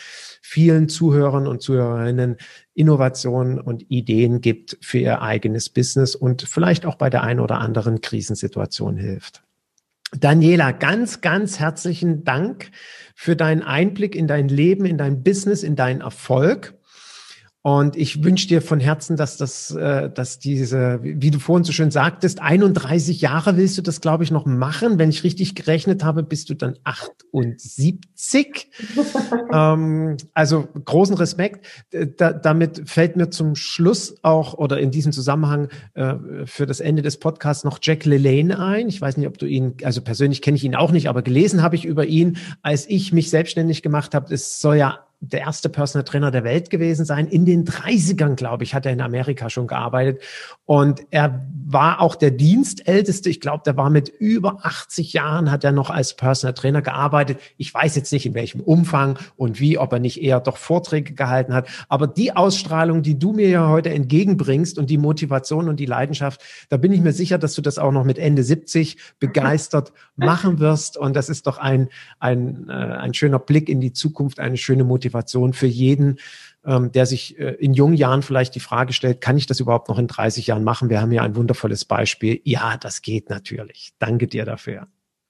[0.42, 2.38] vielen Zuhörern und Zuhörerinnen
[2.76, 7.60] Innovationen und Ideen gibt für ihr eigenes Business und vielleicht auch bei der einen oder
[7.60, 9.44] anderen Krisensituation hilft.
[10.20, 12.72] Daniela, ganz, ganz herzlichen Dank
[13.16, 16.76] für deinen Einblick in dein Leben, in dein Business, in deinen Erfolg.
[17.66, 21.72] Und ich wünsche dir von Herzen, dass das, äh, dass diese, wie du vorhin so
[21.72, 25.00] schön sagtest, 31 Jahre willst du das, glaube ich, noch machen.
[25.00, 28.70] Wenn ich richtig gerechnet habe, bist du dann 78.
[29.52, 31.66] ähm, also großen Respekt.
[32.18, 37.02] Da, damit fällt mir zum Schluss auch oder in diesem Zusammenhang äh, für das Ende
[37.02, 38.90] des Podcasts noch Jack LaLanne ein.
[38.90, 41.64] Ich weiß nicht, ob du ihn, also persönlich kenne ich ihn auch nicht, aber gelesen
[41.64, 44.32] habe ich über ihn, als ich mich selbstständig gemacht habe.
[44.32, 45.00] Es soll ja
[45.32, 47.28] der erste Personal Trainer der Welt gewesen sein.
[47.28, 50.22] In den 30ern, glaube ich, hat er in Amerika schon gearbeitet.
[50.66, 53.30] Und er war auch der Dienstälteste.
[53.30, 57.40] Ich glaube, der war mit über 80 Jahren, hat er noch als Personal Trainer gearbeitet.
[57.58, 61.14] Ich weiß jetzt nicht, in welchem Umfang und wie, ob er nicht eher doch Vorträge
[61.14, 61.68] gehalten hat.
[61.90, 66.42] Aber die Ausstrahlung, die du mir ja heute entgegenbringst und die Motivation und die Leidenschaft,
[66.70, 70.60] da bin ich mir sicher, dass du das auch noch mit Ende 70 begeistert machen
[70.60, 70.98] wirst.
[70.98, 74.84] Und das ist doch ein, ein, äh, ein schöner Blick in die Zukunft, eine schöne
[74.84, 76.20] Motivation Motivation für jeden,
[76.66, 79.90] ähm, der sich äh, in jungen Jahren vielleicht die Frage stellt, kann ich das überhaupt
[79.90, 80.90] noch in 30 Jahren machen?
[80.90, 82.42] Wir haben hier ein wundervolles Beispiel.
[82.44, 83.94] Ja, das geht natürlich.
[84.00, 84.88] Danke dir dafür.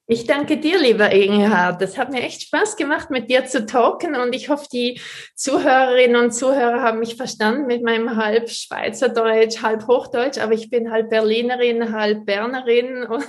[0.07, 1.81] Ich danke dir, lieber Inghard.
[1.81, 5.01] Das hat mir echt Spaß gemacht, mit dir zu talken und ich hoffe, die
[5.33, 10.91] Zuhörerinnen und Zuhörer haben mich verstanden mit meinem halb Schweizerdeutsch, halb Hochdeutsch, aber ich bin
[10.91, 13.25] halb Berlinerin, halb Bernerin und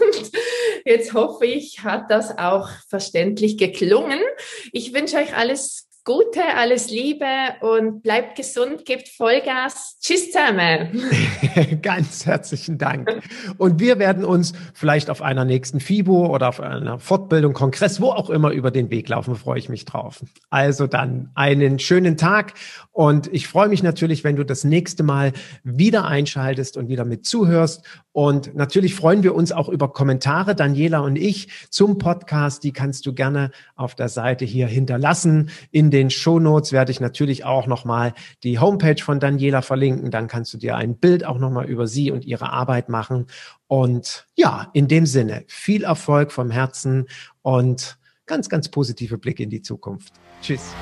[0.84, 4.20] jetzt hoffe ich, hat das auch verständlich geklungen.
[4.70, 7.26] Ich wünsche euch alles Gute, alles Liebe
[7.62, 9.98] und bleibt gesund, gebt Vollgas.
[10.00, 11.02] Tschüss zusammen.
[11.82, 13.10] Ganz herzlichen Dank.
[13.58, 18.10] Und wir werden uns vielleicht auf einer nächsten FIBO oder auf einer Fortbildung, Kongress, wo
[18.10, 20.22] auch immer über den Weg laufen, freue ich mich drauf.
[20.48, 22.54] Also dann einen schönen Tag
[22.92, 25.32] und ich freue mich natürlich, wenn du das nächste Mal
[25.64, 27.82] wieder einschaltest und wieder mit zuhörst.
[28.12, 32.62] Und natürlich freuen wir uns auch über Kommentare, Daniela und ich, zum Podcast.
[32.64, 37.46] Die kannst du gerne auf der Seite hier hinterlassen in den Shownotes werde ich natürlich
[37.46, 40.10] auch nochmal die Homepage von Daniela verlinken.
[40.10, 43.28] Dann kannst du dir ein Bild auch nochmal über sie und ihre Arbeit machen.
[43.66, 47.06] Und ja, in dem Sinne, viel Erfolg vom Herzen
[47.40, 50.12] und ganz, ganz positive Blicke in die Zukunft.
[50.42, 50.74] Tschüss.